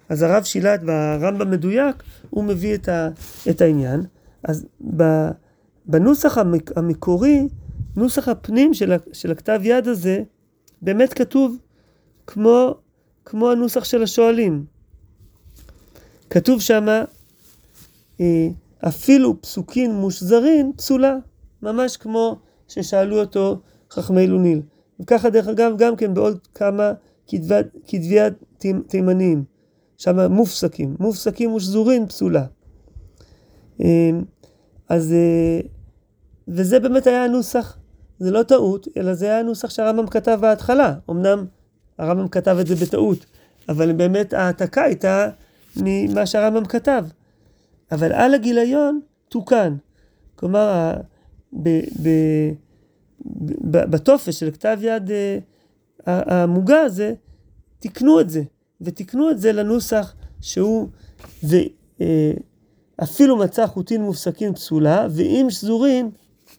אז 0.10 0.22
הרב 0.22 0.44
שילת 0.44 0.84
ברמב"ם 0.84 1.52
מדויק, 1.52 1.96
הוא 2.30 2.44
מביא 2.44 2.76
את, 2.76 2.90
ה, 2.90 3.10
את 3.50 3.62
העניין. 3.62 4.04
אז 4.48 4.66
בנוסח 5.86 6.38
המקורי, 6.76 7.48
נוסח 7.96 8.28
הפנים 8.28 8.74
של, 8.74 8.94
של 9.14 9.32
הכתב 9.32 9.60
יד 9.64 9.88
הזה, 9.88 10.24
באמת 10.82 11.14
כתוב 11.14 11.58
כמו, 12.28 12.76
כמו 13.26 13.52
הנוסח 13.52 13.84
של 13.84 14.04
השואלים. 14.04 14.66
כתוב 16.30 16.62
שמה, 16.62 17.04
אה, 18.20 18.48
אפילו 18.88 19.42
פסוקין 19.42 19.96
מושזרין 19.96 20.72
פסולה, 20.76 21.16
ממש 21.62 21.98
כמו 21.98 22.40
ששאלו 22.68 23.20
אותו 23.20 23.60
חכמי 23.92 24.28
לוניל. 24.28 24.62
וככה 25.00 25.30
דרך 25.30 25.48
אגב 25.48 25.72
גם 25.78 25.96
כן 25.96 26.14
בעוד 26.14 26.40
כמה 26.54 26.92
כתבי 27.88 28.20
תימניים, 28.88 29.44
שם 29.98 30.32
מופסקים, 30.32 30.96
מופסקים 31.00 31.54
ושזורים 31.54 32.08
פסולה. 32.08 32.46
אז, 34.90 35.14
אה, 35.14 35.60
וזה 36.48 36.80
באמת 36.80 37.08
היה 37.08 37.24
הנוסח, 37.24 37.78
זה 38.20 38.32
לא 38.32 38.44
טעות, 38.44 38.88
אלא 38.98 39.14
זה 39.14 39.26
היה 39.26 39.40
הנוסח 39.40 39.70
שהרמב"ם 39.70 40.08
כתב 40.08 40.38
בהתחלה. 40.42 40.94
אמנם 41.10 41.46
הרמב"ם 41.98 42.28
כתב 42.28 42.58
את 42.62 42.68
זה 42.68 42.76
בטעות, 42.76 43.26
אבל 43.70 43.92
באמת 43.92 44.34
ההעתקה 44.34 44.84
הייתה 44.84 45.30
ממה 45.78 46.26
שהרמב"ם 46.26 46.66
כתב. 46.66 47.06
אבל 47.92 48.14
על 48.14 48.34
הגיליון 48.34 49.00
תוקן. 49.30 49.76
כלומר, 50.36 50.94
בטופס 53.90 54.36
של 54.36 54.52
כתב 54.52 54.78
יד 54.82 55.12
אה, 55.12 55.38
המוגה 56.08 56.82
הזה, 56.82 57.14
תיקנו 57.80 58.20
את 58.20 58.30
זה, 58.30 58.44
ותיקנו 58.82 59.32
את 59.32 59.40
זה 59.40 59.52
לנוסח 59.52 60.14
שהוא, 60.42 60.88
ואפילו 61.44 62.55
אה, 63.02 63.36
מצא 63.40 63.68
חוטין 63.68 64.02
מופסקים 64.02 64.54
פסולה, 64.54 65.08
ואם 65.16 65.48
שזורים, 65.50 66.12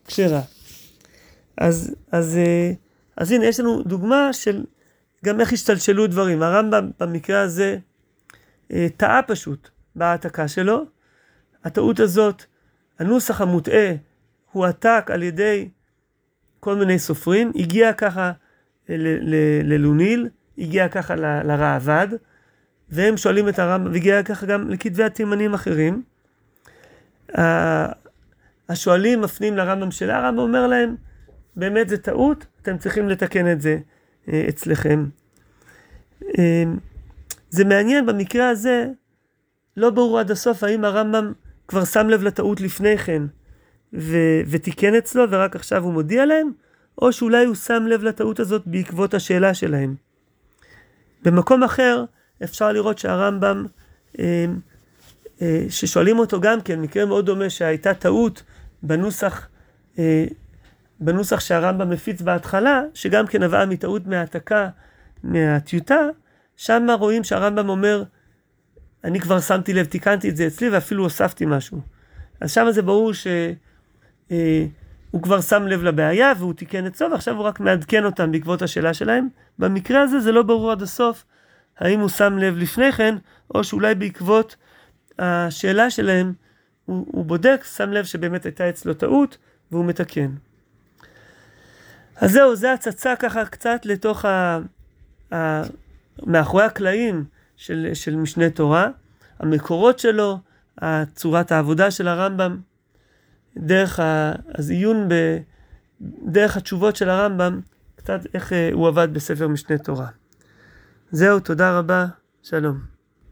כשרה. 0.05 0.41
אז, 1.59 1.95
אז, 2.13 2.37
אה, 2.37 2.73
אז 3.17 3.33
הנה, 3.33 3.47
יש 3.47 3.61
לנו 3.61 3.83
דוגמה 3.83 4.33
של 4.33 4.65
גם 5.25 5.41
איך 5.41 5.53
השתלשלו 5.53 6.07
דברים. 6.07 6.43
הרמב"ם 6.43 6.91
במקרה 7.01 7.41
הזה 7.41 7.79
טעה 8.97 9.23
פשוט 9.23 9.69
בהעתקה 9.97 10.49
שלו. 10.49 10.85
הטעות 11.65 12.01
הזאת, 12.01 12.45
הנוסח 12.99 13.41
המוטעה, 13.41 13.93
הועתק 14.53 15.11
על 15.13 15.23
ידי 15.23 15.69
כל 16.61 16.77
מיני 16.77 16.99
סופרים, 16.99 17.53
הגיע 17.55 17.93
ככה 17.93 18.33
ללוניל, 18.89 20.29
הגיע 20.59 20.89
ככה 20.89 21.17
לראב"ד, 21.17 22.09
והם 22.89 23.17
שואלים 23.17 23.49
את 23.49 23.59
הרמב"ם, 23.59 23.93
והגיע 23.93 24.23
ככה 24.23 24.47
גם 24.47 24.71
לכתבי 24.71 25.05
התימנים 25.05 25.55
אחרים. 25.55 26.03
השואלים 28.69 29.21
מפנים 29.21 29.57
לרמב"ם 29.57 29.91
של 29.91 30.11
הרמב"ם 30.11 30.39
אומר 30.39 30.67
להם, 30.67 30.95
באמת 31.57 31.89
זה 31.89 31.99
טעות, 31.99 32.47
אתם 32.63 32.79
צריכים 32.79 33.09
לתקן 33.09 33.53
את 33.53 33.61
זה 33.61 33.79
אה, 34.29 34.45
אצלכם. 34.49 35.07
אה, 36.39 36.65
זה 37.51 37.65
מעניין 37.65 38.07
במקרה 38.07 38.49
הזה, 38.49 38.87
לא 39.77 39.91
ברור 39.91 40.19
עד 40.19 40.31
הסוף 40.31 40.65
האם 40.65 40.85
הרמב"ם 40.85 41.33
כבר 41.69 41.85
שם 41.85 42.09
לב 42.09 42.23
לטעות 42.23 42.61
לפני 42.61 42.99
כן 42.99 43.23
ו- 43.93 44.41
ותיקן 44.47 44.95
אצלו 44.95 45.31
ורק 45.31 45.57
עכשיו 45.57 45.83
הוא 45.85 45.93
מודיע 45.93 46.27
להם, 46.27 46.53
או 47.03 47.13
שאולי 47.13 47.45
הוא 47.45 47.55
שם 47.55 47.87
לב 47.87 48.03
לטעות 48.03 48.41
הזאת 48.41 48.63
בעקבות 48.67 49.15
השאלה 49.15 49.55
שלהם. 49.55 49.95
במקום 51.23 51.63
אחר 51.63 52.05
אפשר 52.45 52.73
לראות 52.73 52.99
שהרמב"ם, 52.99 53.67
אה, 54.19 54.47
ששואלים 55.69 56.19
אותו 56.19 56.41
גם 56.41 56.61
כן, 56.61 56.81
מקרה 56.81 57.05
מאוד 57.05 57.27
דומה 57.27 57.51
שהייתה 57.51 57.95
טעות 57.95 58.43
בנוסח, 58.83 59.49
אה, 59.99 60.25
בנוסח 61.01 61.41
שהרמב"ם 61.41 61.91
מפיץ 61.91 62.23
בהתחלה, 62.23 62.83
שגם 62.95 63.27
כן 63.27 63.43
נבעה 63.43 63.67
מטעות 63.67 64.07
מהעתקה 64.07 64.69
מהטיוטה, 65.23 66.01
שם 66.57 66.87
רואים 66.99 67.25
שהרמב"ם 67.25 67.69
אומר, 67.69 68.05
אני 69.05 69.21
כבר 69.21 69.41
שמתי 69.41 69.73
לב, 69.73 69.87
תיקנתי 69.87 70.29
את 70.29 70.37
זה 70.37 70.47
אצלי 70.47 70.71
ואפילו 70.71 71.03
הוספתי 71.03 71.47
משהו. 71.47 71.81
אז 72.41 72.53
שם 72.53 72.67
זה 72.71 72.83
ברור 72.83 73.13
שהוא 73.13 73.57
אה, 74.33 74.67
כבר 75.23 75.41
שם 75.41 75.67
לב 75.67 75.83
לבעיה 75.83 76.33
והוא 76.39 76.55
תיקן 76.55 76.87
אצלו 76.87 77.11
ועכשיו 77.11 77.37
הוא 77.37 77.45
רק 77.45 77.61
מעדכן 77.61 78.05
אותם 78.05 78.33
בעקבות 78.33 78.63
השאלה 78.63 78.95
שלהם. 78.95 79.29
במקרה 79.59 80.03
הזה 80.03 80.21
זה 80.21 80.33
לא 80.33 80.43
ברור 80.43 80.73
עד 80.73 80.83
הסוף 80.83 81.25
האם 81.79 82.01
הוא 82.01 82.09
שם 82.09 82.39
לב 82.39 82.57
לפני 82.57 82.93
כן, 82.93 83.17
או 83.55 83.65
שאולי 83.65 83.95
בעקבות 83.95 84.57
השאלה 85.19 85.91
שלהם 85.91 86.33
הוא, 86.85 87.07
הוא 87.13 87.25
בודק, 87.25 87.65
שם 87.77 87.91
לב 87.91 88.05
שבאמת 88.05 88.45
הייתה 88.45 88.69
אצלו 88.69 88.95
טעות 88.95 89.39
והוא 89.73 89.85
מתקן. 89.85 90.31
אז 92.17 92.33
זהו, 92.33 92.57
זה 92.57 92.73
הצצה 92.73 93.17
ככה 93.17 93.45
קצת 93.45 93.81
לתוך 93.85 94.25
ה... 94.25 94.59
ה 95.33 95.63
מאחורי 96.27 96.65
הקלעים 96.65 97.25
של, 97.57 97.91
של 97.95 98.17
משנה 98.17 98.51
תורה, 98.51 98.89
המקורות 99.39 99.99
שלו, 99.99 100.39
צורת 101.15 101.53
העבודה 101.53 101.91
של 101.91 102.09
הרמב"ם, 102.09 102.61
דרך 103.57 104.01
העיון, 104.01 105.09
ב, 105.09 105.39
דרך 106.23 106.57
התשובות 106.57 106.97
של 106.97 107.09
הרמב"ם, 107.09 107.61
קצת 107.97 108.21
איך 108.35 108.53
אה, 108.53 108.71
הוא 108.73 108.89
עבד 108.89 109.15
בספר 109.15 109.49
משנה 109.49 109.79
תורה. 109.79 110.09
זהו, 111.11 111.41
תודה 111.41 111.79
רבה, 111.79 112.07
שלום. 112.43 112.96